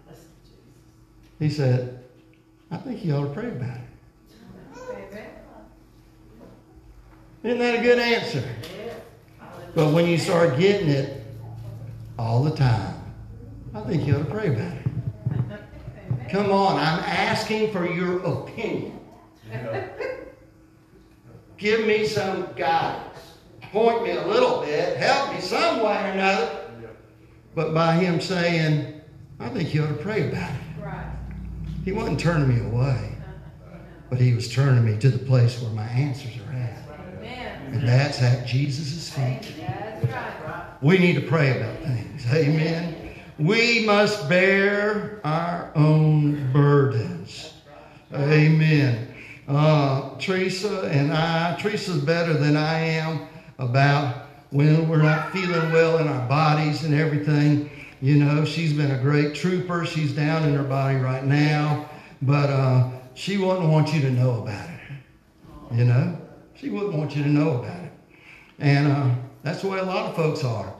Listen, 0.06 0.28
Jesus. 0.44 0.60
He 1.40 1.48
said, 1.50 2.04
I 2.70 2.76
think 2.76 3.04
you 3.04 3.14
ought 3.16 3.28
to 3.28 3.32
pray 3.32 3.48
about 3.48 3.78
it. 3.78 3.80
Isn't 7.42 7.58
that 7.58 7.78
a 7.78 7.82
good 7.82 7.98
answer? 7.98 8.46
But 9.74 9.94
when 9.94 10.06
you 10.06 10.18
start 10.18 10.58
getting 10.58 10.90
it 10.90 11.24
all 12.18 12.44
the 12.44 12.54
time, 12.54 12.94
I 13.74 13.80
think 13.80 14.06
you 14.06 14.16
ought 14.16 14.18
to 14.18 14.24
pray 14.26 14.48
about 14.48 14.76
it. 14.76 14.86
Come 16.30 16.52
on, 16.52 16.76
I'm 16.76 17.02
asking 17.02 17.72
for 17.72 17.86
your 17.90 18.18
opinion. 18.18 19.00
Give 21.56 21.86
me 21.86 22.06
some 22.06 22.52
guidance. 22.54 23.36
Point 23.72 24.02
me 24.02 24.10
a 24.10 24.26
little 24.26 24.60
bit. 24.60 24.98
Help 24.98 25.32
me 25.32 25.40
some 25.40 25.78
way 25.78 25.96
or 25.96 26.12
another. 26.12 26.66
But 27.54 27.72
by 27.72 27.94
him 27.94 28.20
saying, 28.20 29.00
I 29.38 29.48
think 29.48 29.72
you 29.72 29.84
ought 29.84 29.88
to 29.88 29.94
pray 29.94 30.28
about 30.28 30.50
it. 30.50 30.59
He 31.84 31.92
wasn't 31.92 32.20
turning 32.20 32.48
me 32.48 32.66
away, 32.66 33.16
but 34.10 34.20
he 34.20 34.34
was 34.34 34.52
turning 34.52 34.84
me 34.84 34.98
to 34.98 35.08
the 35.08 35.18
place 35.18 35.60
where 35.62 35.72
my 35.72 35.86
answers 35.86 36.32
are 36.36 36.52
at. 36.52 36.84
And 37.72 37.86
that's 37.86 38.20
at 38.20 38.46
Jesus' 38.46 39.08
feet. 39.08 39.54
We 40.82 40.98
need 40.98 41.14
to 41.14 41.22
pray 41.22 41.56
about 41.58 41.78
things. 41.82 42.26
Amen. 42.32 42.96
We 43.38 43.86
must 43.86 44.28
bear 44.28 45.20
our 45.24 45.72
own 45.74 46.52
burdens. 46.52 47.54
Amen. 48.12 49.14
Uh, 49.48 50.18
Teresa 50.18 50.82
and 50.92 51.12
I, 51.12 51.56
Teresa's 51.58 52.02
better 52.02 52.34
than 52.34 52.56
I 52.56 52.78
am 52.78 53.28
about 53.58 54.26
when 54.50 54.88
we're 54.88 55.02
not 55.02 55.32
feeling 55.32 55.72
well 55.72 55.98
in 55.98 56.08
our 56.08 56.28
bodies 56.28 56.84
and 56.84 56.94
everything. 56.94 57.70
You 58.00 58.16
know, 58.16 58.44
she's 58.44 58.72
been 58.72 58.92
a 58.92 58.98
great 58.98 59.34
trooper. 59.34 59.84
She's 59.84 60.12
down 60.12 60.44
in 60.44 60.54
her 60.54 60.62
body 60.62 60.96
right 60.96 61.24
now, 61.24 61.88
but 62.22 62.48
uh, 62.48 62.90
she 63.14 63.36
wouldn't 63.36 63.68
want 63.68 63.92
you 63.92 64.00
to 64.00 64.10
know 64.10 64.42
about 64.42 64.68
it. 64.70 65.76
You 65.76 65.84
know, 65.84 66.18
she 66.54 66.70
wouldn't 66.70 66.94
want 66.94 67.14
you 67.14 67.22
to 67.22 67.28
know 67.28 67.58
about 67.58 67.84
it. 67.84 67.92
And 68.58 68.90
uh, 68.90 69.14
that's 69.42 69.62
the 69.62 69.68
way 69.68 69.78
a 69.78 69.84
lot 69.84 70.06
of 70.06 70.16
folks 70.16 70.44
are. 70.44 70.72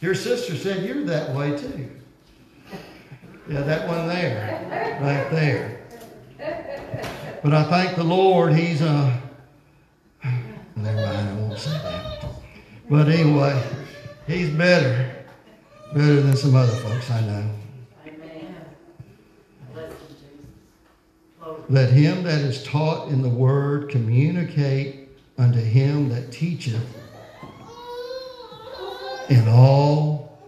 Your 0.00 0.14
sister 0.14 0.56
said 0.56 0.84
you're 0.84 1.04
that 1.04 1.34
way 1.34 1.56
too. 1.56 1.90
Yeah, 3.48 3.62
that 3.62 3.88
one 3.88 4.08
there, 4.08 4.98
right 5.00 5.30
there. 5.30 5.80
But 7.42 7.54
I 7.54 7.64
thank 7.64 7.96
the 7.96 8.04
Lord, 8.04 8.54
He's 8.54 8.82
uh 8.82 9.18
never 10.76 11.00
mind, 11.00 11.28
I 11.28 11.32
won't 11.34 11.58
say 11.58 11.70
that. 11.70 12.24
But 12.90 13.08
anyway, 13.08 13.62
He's 14.26 14.50
better, 14.50 15.17
better 15.92 16.20
than 16.20 16.36
some 16.36 16.54
other 16.54 16.76
folks 16.76 17.10
I 17.10 17.20
know. 17.22 17.50
Let 21.70 21.90
him 21.90 22.22
that 22.22 22.40
is 22.40 22.64
taught 22.64 23.08
in 23.08 23.20
the 23.20 23.28
word 23.28 23.90
communicate 23.90 25.10
unto 25.36 25.60
him 25.60 26.08
that 26.08 26.32
teacheth 26.32 26.82
in 29.28 29.46
all 29.48 30.38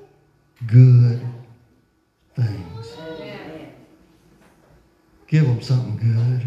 good 0.66 1.20
things. 2.34 2.96
Amen. 2.98 3.72
Give 5.26 5.44
him 5.44 5.60
something 5.60 5.96
good. 5.96 6.42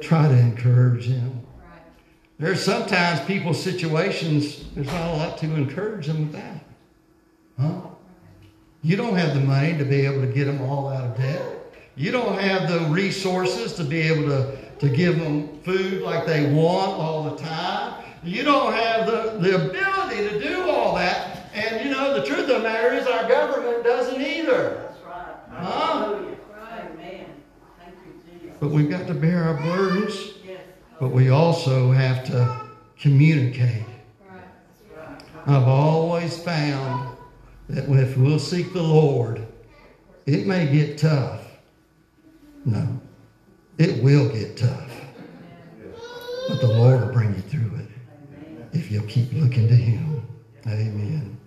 Try 0.00 0.28
to 0.28 0.38
encourage 0.38 1.06
him. 1.06 1.40
Right. 1.58 1.82
There's 2.38 2.62
sometimes 2.62 3.20
people's 3.26 3.60
situations, 3.60 4.64
there's 4.74 4.86
not 4.86 5.10
a 5.10 5.16
lot 5.16 5.38
to 5.38 5.46
encourage 5.46 6.06
them 6.06 6.28
about. 6.28 6.60
Huh? 7.58 7.80
You 8.82 8.96
don't 8.96 9.16
have 9.16 9.34
the 9.34 9.40
money 9.40 9.76
to 9.78 9.84
be 9.84 10.04
able 10.06 10.20
to 10.22 10.26
get 10.26 10.46
them 10.46 10.60
all 10.62 10.88
out 10.88 11.04
of 11.04 11.16
debt. 11.16 11.42
You 11.94 12.10
don't 12.10 12.38
have 12.38 12.68
the 12.68 12.80
resources 12.90 13.74
to 13.74 13.84
be 13.84 14.00
able 14.00 14.28
to, 14.28 14.56
to 14.78 14.88
give 14.88 15.18
them 15.18 15.60
food 15.60 16.02
like 16.02 16.26
they 16.26 16.52
want 16.52 16.90
all 16.92 17.24
the 17.24 17.36
time. 17.36 18.02
You 18.24 18.42
don't 18.44 18.72
have 18.72 19.06
the, 19.06 19.38
the 19.40 19.56
ability 19.56 20.28
to 20.28 20.40
do 20.42 20.70
all 20.70 20.94
that. 20.96 21.50
And 21.54 21.84
you 21.84 21.90
know, 21.92 22.18
the 22.18 22.26
truth 22.26 22.48
of 22.48 22.48
the 22.48 22.58
matter 22.60 22.94
is 22.94 23.06
our 23.06 23.28
government 23.28 23.84
doesn't 23.84 24.20
either. 24.20 24.88
That's 24.88 25.04
right. 25.04 25.26
Huh? 25.50 25.98
Hallelujah. 26.04 26.36
Amen. 26.94 27.26
Thank 27.78 27.94
you, 28.06 28.40
Jesus. 28.40 28.56
But 28.58 28.70
we've 28.70 28.88
got 28.90 29.06
to 29.06 29.14
bear 29.14 29.44
our 29.44 29.54
burdens, 29.60 30.14
Yes. 30.46 30.60
but 30.98 31.10
we 31.10 31.28
also 31.28 31.92
have 31.92 32.24
to 32.26 32.66
communicate. 32.98 33.84
Right. 34.28 34.40
Right. 34.96 35.22
I've 35.46 35.68
always 35.68 36.42
found 36.42 37.11
that 37.72 37.88
if 37.88 38.16
we'll 38.16 38.38
seek 38.38 38.72
the 38.72 38.82
Lord, 38.82 39.46
it 40.26 40.46
may 40.46 40.70
get 40.70 40.98
tough. 40.98 41.40
No, 42.64 43.00
it 43.78 44.02
will 44.02 44.28
get 44.28 44.56
tough. 44.56 44.90
But 46.48 46.60
the 46.60 46.68
Lord 46.68 47.00
will 47.00 47.12
bring 47.12 47.34
you 47.34 47.40
through 47.40 47.80
it 47.80 47.88
if 48.72 48.90
you'll 48.90 49.06
keep 49.06 49.32
looking 49.32 49.68
to 49.68 49.74
Him. 49.74 50.22
Amen. 50.66 51.38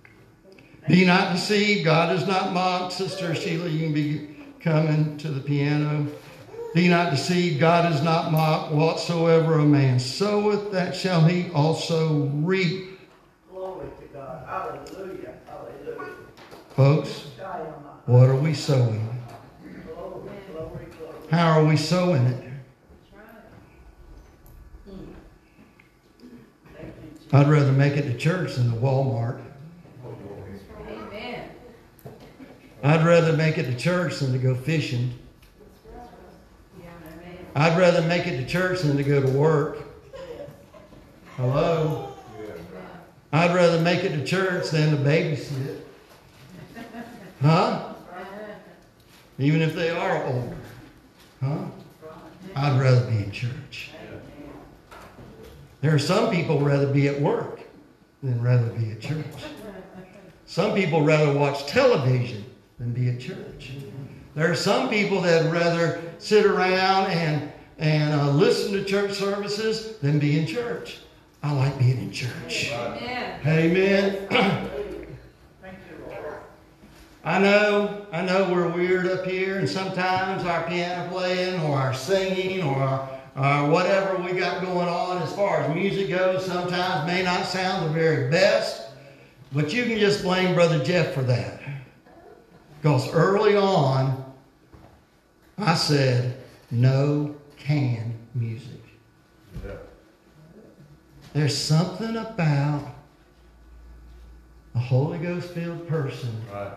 Be 0.88 1.06
not 1.06 1.34
deceived. 1.34 1.86
God 1.86 2.16
is 2.16 2.28
not 2.28 2.54
mocked. 2.54 2.94
Sister 2.94 3.34
Sheila, 3.34 3.68
you 3.70 3.86
can 3.86 3.94
be 3.94 4.36
coming 4.60 5.18
to 5.18 5.30
the 5.30 5.42
piano. 5.42 6.08
Be 6.74 6.90
not 6.90 7.12
deceived. 7.12 7.60
God 7.60 7.92
is 7.94 8.02
not 8.02 8.32
mocked. 8.32 8.74
Whatsoever 8.74 9.60
a 9.60 9.66
man 9.66 10.00
soweth, 10.00 10.72
that 10.72 10.96
shall 10.96 11.22
he 11.22 11.50
also 11.52 12.26
reap. 12.34 13.00
Glory 13.50 13.88
to 14.00 14.06
God. 14.14 14.48
Hallelujah. 14.48 15.25
Folks, 16.76 17.28
what 18.06 18.28
are 18.28 18.36
we 18.36 18.54
sowing? 18.54 19.18
How 21.32 21.58
are 21.58 21.64
we 21.64 21.78
sowing 21.78 22.26
it? 22.26 22.44
I'd 27.32 27.48
rather 27.48 27.72
make 27.72 27.96
it 27.96 28.02
to 28.02 28.18
church 28.18 28.56
than 28.56 28.72
to 28.72 28.76
Walmart. 28.76 29.42
I'd 32.84 33.06
rather 33.06 33.38
make 33.38 33.58
it 33.58 33.68
to 33.68 33.78
church 33.78 34.20
than 34.20 34.34
to 34.34 34.38
go 34.38 34.54
fishing. 34.54 35.14
I'd 37.56 37.78
rather 37.78 38.02
make 38.02 38.28
it 38.28 38.36
to 38.42 38.46
church 38.46 38.82
than 38.82 38.98
to 38.98 39.04
go 39.04 39.22
to 39.22 39.30
work. 39.30 39.78
Hello? 41.38 42.12
I'd 43.32 43.56
rather 43.56 43.80
make 43.80 44.04
it 44.04 44.10
to 44.10 44.26
church 44.26 44.72
than 44.72 44.92
to 44.92 44.98
babysit. 44.98 45.84
Huh? 47.42 47.94
Even 49.38 49.62
if 49.62 49.76
they 49.76 49.90
are 49.90 50.24
older. 50.26 50.58
Huh? 51.42 51.66
I'd 52.56 52.80
rather 52.80 53.06
be 53.10 53.18
in 53.18 53.32
church. 53.32 53.92
There 55.82 55.94
are 55.94 56.00
some 56.00 56.32
people 56.32 56.60
rather 56.62 56.88
be 56.88 57.08
at 57.08 57.20
work 57.20 57.62
than 58.24 58.42
rather 58.42 58.68
be 58.70 58.92
at 58.92 59.02
church. 59.02 59.26
Some 60.46 60.74
people 60.74 61.04
rather 61.04 61.34
watch 61.34 61.66
television 61.68 62.46
than 62.80 62.92
be 62.92 63.10
at 63.10 63.20
church. 63.20 63.74
There 64.36 64.50
are 64.50 64.56
some 64.56 64.90
people 64.90 65.22
that 65.22 65.52
rather 65.52 66.02
sit 66.18 66.46
around 66.46 67.12
and 67.12 67.52
and 67.78 68.14
uh, 68.14 68.30
listen 68.32 68.72
to 68.74 68.86
church 68.86 69.14
services 69.14 69.98
than 69.98 70.18
be 70.18 70.40
in 70.40 70.48
church. 70.48 71.00
I 71.44 71.52
like 71.52 71.78
being 71.78 71.98
in 71.98 72.12
church. 72.12 72.72
Amen. 72.72 73.42
Amen. 73.46 74.72
I 77.26 77.40
know, 77.40 78.06
I 78.12 78.22
know 78.22 78.52
we're 78.54 78.68
weird 78.70 79.08
up 79.08 79.26
here, 79.26 79.58
and 79.58 79.68
sometimes 79.68 80.44
our 80.44 80.62
piano 80.68 81.10
playing 81.10 81.60
or 81.62 81.76
our 81.76 81.92
singing 81.92 82.62
or 82.62 82.76
our, 83.36 83.68
whatever 83.68 84.16
we 84.18 84.34
got 84.34 84.62
going 84.62 84.88
on 84.88 85.24
as 85.24 85.36
far 85.36 85.62
as 85.62 85.74
music 85.74 86.10
goes 86.10 86.46
sometimes 86.46 87.08
may 87.08 87.24
not 87.24 87.48
sound 87.48 87.88
the 87.88 87.90
very 87.90 88.30
best, 88.30 88.90
but 89.52 89.74
you 89.74 89.86
can 89.86 89.98
just 89.98 90.22
blame 90.22 90.54
Brother 90.54 90.84
Jeff 90.84 91.16
for 91.16 91.24
that. 91.24 91.62
Because 92.80 93.12
early 93.12 93.58
on, 93.58 94.24
I 95.58 95.74
said, 95.74 96.38
no 96.70 97.36
can 97.58 98.14
music. 98.36 98.70
There's 101.34 101.58
something 101.58 102.16
about 102.18 102.84
a 104.76 104.80
Holy 104.80 105.18
Ghost 105.18 105.50
filled 105.50 105.88
person 105.88 106.30
Uh-huh. 106.54 106.76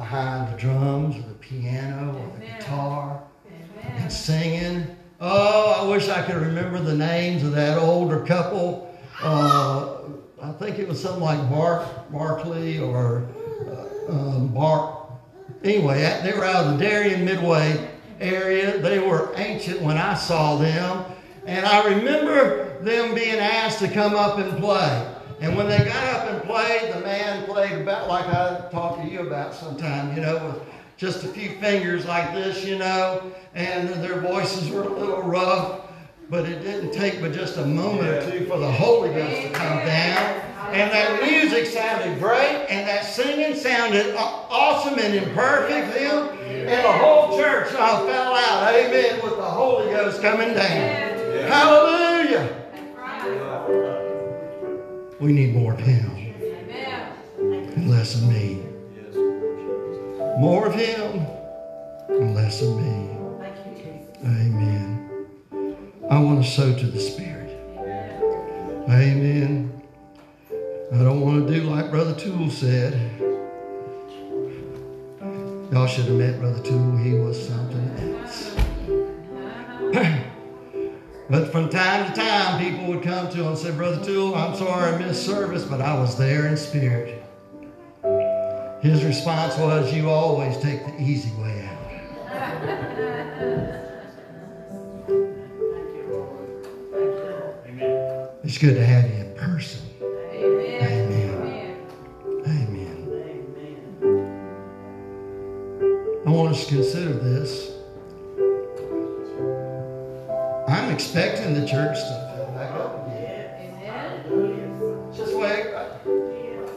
Behind 0.00 0.50
the 0.50 0.56
drums 0.56 1.14
or 1.14 1.28
the 1.28 1.34
piano 1.34 2.18
or 2.18 2.38
the 2.38 2.46
guitar 2.46 3.22
Amen. 3.46 4.02
and 4.02 4.10
singing. 4.10 4.96
Oh, 5.20 5.72
I 5.78 5.90
wish 5.90 6.08
I 6.08 6.22
could 6.22 6.36
remember 6.36 6.80
the 6.80 6.96
names 6.96 7.42
of 7.42 7.52
that 7.52 7.76
older 7.76 8.24
couple. 8.24 8.98
Uh, 9.22 9.98
I 10.42 10.52
think 10.52 10.78
it 10.78 10.88
was 10.88 11.02
something 11.02 11.22
like 11.22 11.50
Bark, 11.50 12.10
Barkley 12.10 12.78
or 12.78 13.28
uh, 13.68 14.12
um, 14.12 14.48
Bark. 14.54 15.10
Anyway, 15.62 15.98
they 16.24 16.32
were 16.32 16.46
out 16.46 16.64
of 16.64 16.78
the 16.78 16.82
Darien 16.82 17.22
Midway 17.22 17.90
area. 18.20 18.78
They 18.78 19.00
were 19.00 19.34
ancient 19.36 19.82
when 19.82 19.98
I 19.98 20.14
saw 20.14 20.56
them. 20.56 21.04
And 21.44 21.66
I 21.66 21.86
remember 21.86 22.82
them 22.82 23.14
being 23.14 23.38
asked 23.38 23.80
to 23.80 23.88
come 23.88 24.14
up 24.14 24.38
and 24.38 24.56
play. 24.58 25.09
And 25.40 25.56
when 25.56 25.68
they 25.68 25.78
got 25.78 26.04
up 26.14 26.30
and 26.30 26.42
played, 26.42 26.92
the 26.92 27.00
man 27.00 27.46
played 27.46 27.72
about 27.80 28.08
like 28.08 28.26
I 28.26 28.68
talk 28.70 29.00
to 29.02 29.08
you 29.08 29.20
about 29.20 29.54
sometime, 29.54 30.14
you 30.14 30.20
know, 30.20 30.36
with 30.46 30.62
just 30.98 31.24
a 31.24 31.28
few 31.28 31.50
fingers 31.60 32.04
like 32.04 32.34
this, 32.34 32.62
you 32.62 32.76
know, 32.76 33.32
and 33.54 33.88
their 34.04 34.20
voices 34.20 34.68
were 34.68 34.82
a 34.82 34.92
little 34.92 35.22
rough, 35.22 35.90
but 36.28 36.44
it 36.44 36.60
didn't 36.62 36.92
take 36.92 37.22
but 37.22 37.32
just 37.32 37.56
a 37.56 37.64
moment 37.64 38.08
or 38.08 38.30
two 38.30 38.44
for 38.44 38.58
the 38.58 38.70
Holy 38.70 39.08
Ghost 39.14 39.42
to 39.42 39.50
come 39.50 39.78
down. 39.78 40.42
And 40.72 40.92
that 40.92 41.22
music 41.22 41.66
sounded 41.66 42.20
great, 42.20 42.66
and 42.68 42.86
that 42.86 43.04
singing 43.04 43.56
sounded 43.56 44.14
awesome 44.16 44.98
and 44.98 45.14
imperfect, 45.14 45.94
Them 45.94 46.28
and 46.38 46.84
the 46.84 46.92
whole 46.92 47.36
church 47.38 47.68
uh, 47.72 48.06
fell 48.06 48.34
out, 48.34 48.74
amen, 48.74 49.20
with 49.22 49.36
the 49.36 49.42
Holy 49.42 49.90
Ghost 49.90 50.20
coming 50.20 50.54
down. 50.54 51.48
Hallelujah! 51.48 52.59
We 55.20 55.32
need 55.32 55.54
more 55.54 55.74
of 55.74 55.80
Him 55.80 56.34
and 57.38 57.90
less 57.90 58.14
of 58.14 58.26
me. 58.26 58.62
More 60.38 60.66
of 60.66 60.74
Him 60.74 61.26
and 62.08 62.34
less 62.34 62.62
of 62.62 62.74
me. 62.78 63.10
Amen. 64.24 65.26
I 66.10 66.18
want 66.18 66.42
to 66.42 66.50
sow 66.50 66.74
to 66.74 66.86
the 66.86 66.98
Spirit. 66.98 67.50
Amen. 68.88 69.82
I 70.92 70.98
don't 70.98 71.20
want 71.20 71.46
to 71.46 71.54
do 71.54 71.64
like 71.64 71.90
Brother 71.90 72.14
Toole 72.14 72.48
said. 72.50 72.94
Y'all 75.70 75.86
should 75.86 76.06
have 76.06 76.16
met 76.16 76.40
Brother 76.40 76.62
Toole. 76.62 76.96
He 76.96 77.12
was 77.12 77.46
something 77.46 78.18
else. 78.18 78.56
But 81.30 81.52
from 81.52 81.68
time 81.68 82.10
to 82.10 82.20
time, 82.20 82.60
people 82.60 82.86
would 82.86 83.04
come 83.04 83.30
to 83.30 83.38
him 83.38 83.46
and 83.46 83.56
say, 83.56 83.70
Brother 83.70 84.04
Toole, 84.04 84.34
I'm 84.34 84.56
sorry 84.56 84.92
I 84.92 84.98
missed 84.98 85.24
service, 85.24 85.62
but 85.62 85.80
I 85.80 85.96
was 85.96 86.18
there 86.18 86.48
in 86.48 86.56
spirit. 86.56 87.22
His 88.82 89.04
response 89.04 89.56
was, 89.56 89.94
You 89.94 90.10
always 90.10 90.58
take 90.58 90.84
the 90.84 91.00
easy 91.00 91.30
way 91.40 91.68
out. 91.68 91.76
It's 98.42 98.58
good 98.58 98.74
to 98.74 98.84
have 98.84 99.08
you 99.08 99.16
in 99.16 99.32
person. 99.36 99.82
Amen. 100.02 100.82
Amen. 100.82 101.86
Amen. 102.44 103.06
Amen. 104.02 104.24
I 106.26 106.30
want 106.30 106.56
us 106.56 106.66
to 106.66 106.74
consider 106.74 107.12
this. 107.12 107.69
I'm 110.90 110.96
expecting 110.96 111.54
the 111.54 111.64
church 111.64 111.98
to 111.98 112.32
fill 112.34 112.50
back 112.50 112.72
up 112.72 113.06
again. 113.06 113.78
Amen. 113.78 115.14
Just 115.14 115.36
wait. 115.36 115.66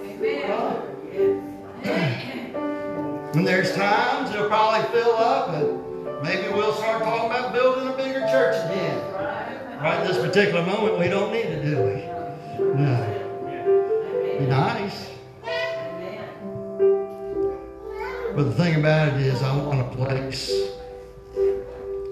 Amen. 0.06 0.62
When 3.34 3.44
there's 3.44 3.74
times 3.74 4.30
it'll 4.30 4.50
probably 4.50 4.88
fill 4.92 5.16
up, 5.16 5.50
and 5.56 6.22
maybe 6.22 6.48
we'll 6.54 6.76
start 6.76 7.02
talking 7.02 7.32
about 7.32 7.54
building 7.54 7.88
a 7.88 7.98
bigger 7.98 8.20
church 8.28 8.56
again. 8.66 9.02
Right 9.82 10.00
in 10.02 10.08
this 10.08 10.24
particular 10.24 10.64
moment, 10.64 11.00
we 11.00 11.08
don't 11.08 11.34
need 11.34 11.46
it, 11.46 11.64
do 11.66 11.82
we? 11.82 12.06
No. 12.76 14.38
Be 14.38 14.46
nice. 14.46 15.10
But 18.36 18.44
the 18.44 18.54
thing 18.54 18.76
about 18.76 19.08
it 19.08 19.22
is, 19.22 19.42
I 19.42 19.58
want 19.58 19.82
a 19.82 19.86
place, 19.96 20.52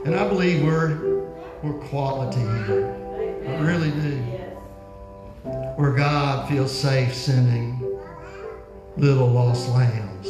and 0.03 0.15
I 0.15 0.27
believe 0.27 0.63
we're 0.63 1.10
we're 1.63 1.73
quality 1.89 2.39
here. 2.39 2.95
I 3.47 3.61
really 3.61 3.91
do. 3.91 4.17
Where 5.75 5.91
God 5.91 6.49
feels 6.49 6.71
safe 6.71 7.13
sending 7.13 7.99
little 8.97 9.27
lost 9.27 9.69
lambs 9.69 10.27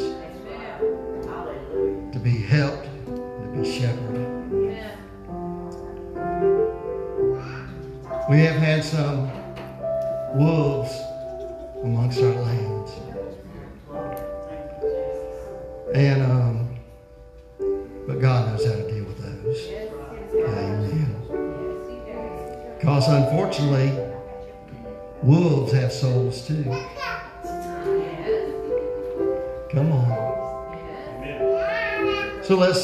to 2.13 2.19
be 2.19 2.37
helped, 2.37 2.85
to 3.05 3.53
be 3.55 3.71
shepherded. 3.71 4.27
We 8.29 8.39
have 8.39 8.55
had 8.55 8.83
some 8.83 9.29
wolves 10.35 10.80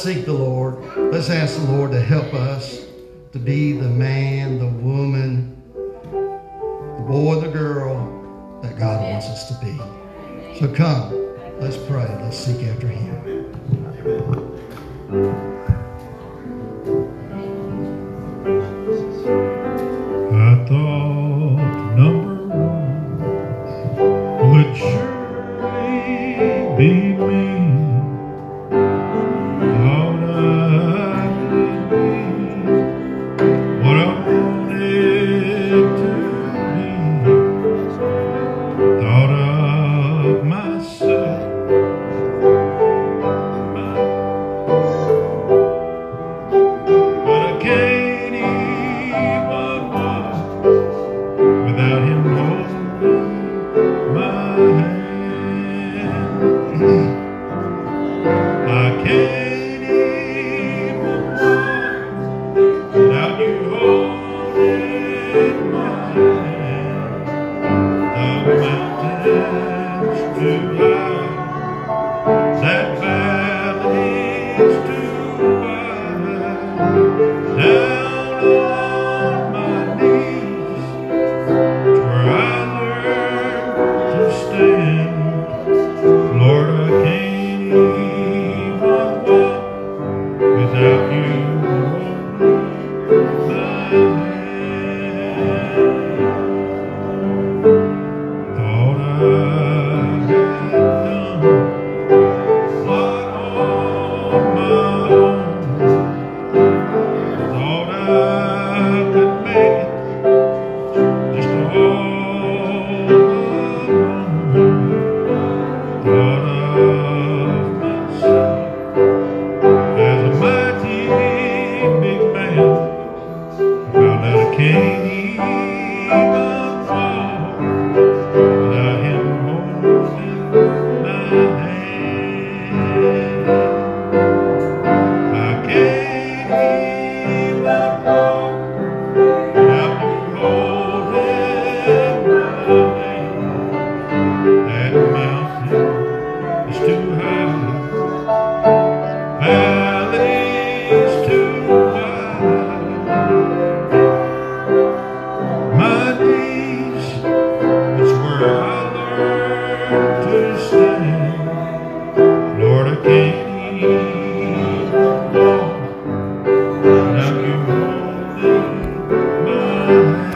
seek 0.08 0.24
the 0.24 0.32
Lord. 0.32 0.78
Let's 1.12 1.28
ask 1.28 1.56
the 1.56 1.70
Lord 1.70 1.90
to 1.90 2.00
help 2.00 2.32
us 2.32 2.86
to 3.32 3.38
be 3.38 3.72
the 3.72 3.90
man, 3.90 4.58
the 4.58 4.66
woman, 4.66 5.54
the 5.76 7.04
boy, 7.06 7.34
the 7.40 7.48
girl 7.48 8.58
that 8.62 8.78
God 8.78 9.02
wants 9.02 9.26
us 9.26 9.48
to 9.48 9.54
be. 9.62 9.76
So 10.58 10.72
come. 10.72 11.07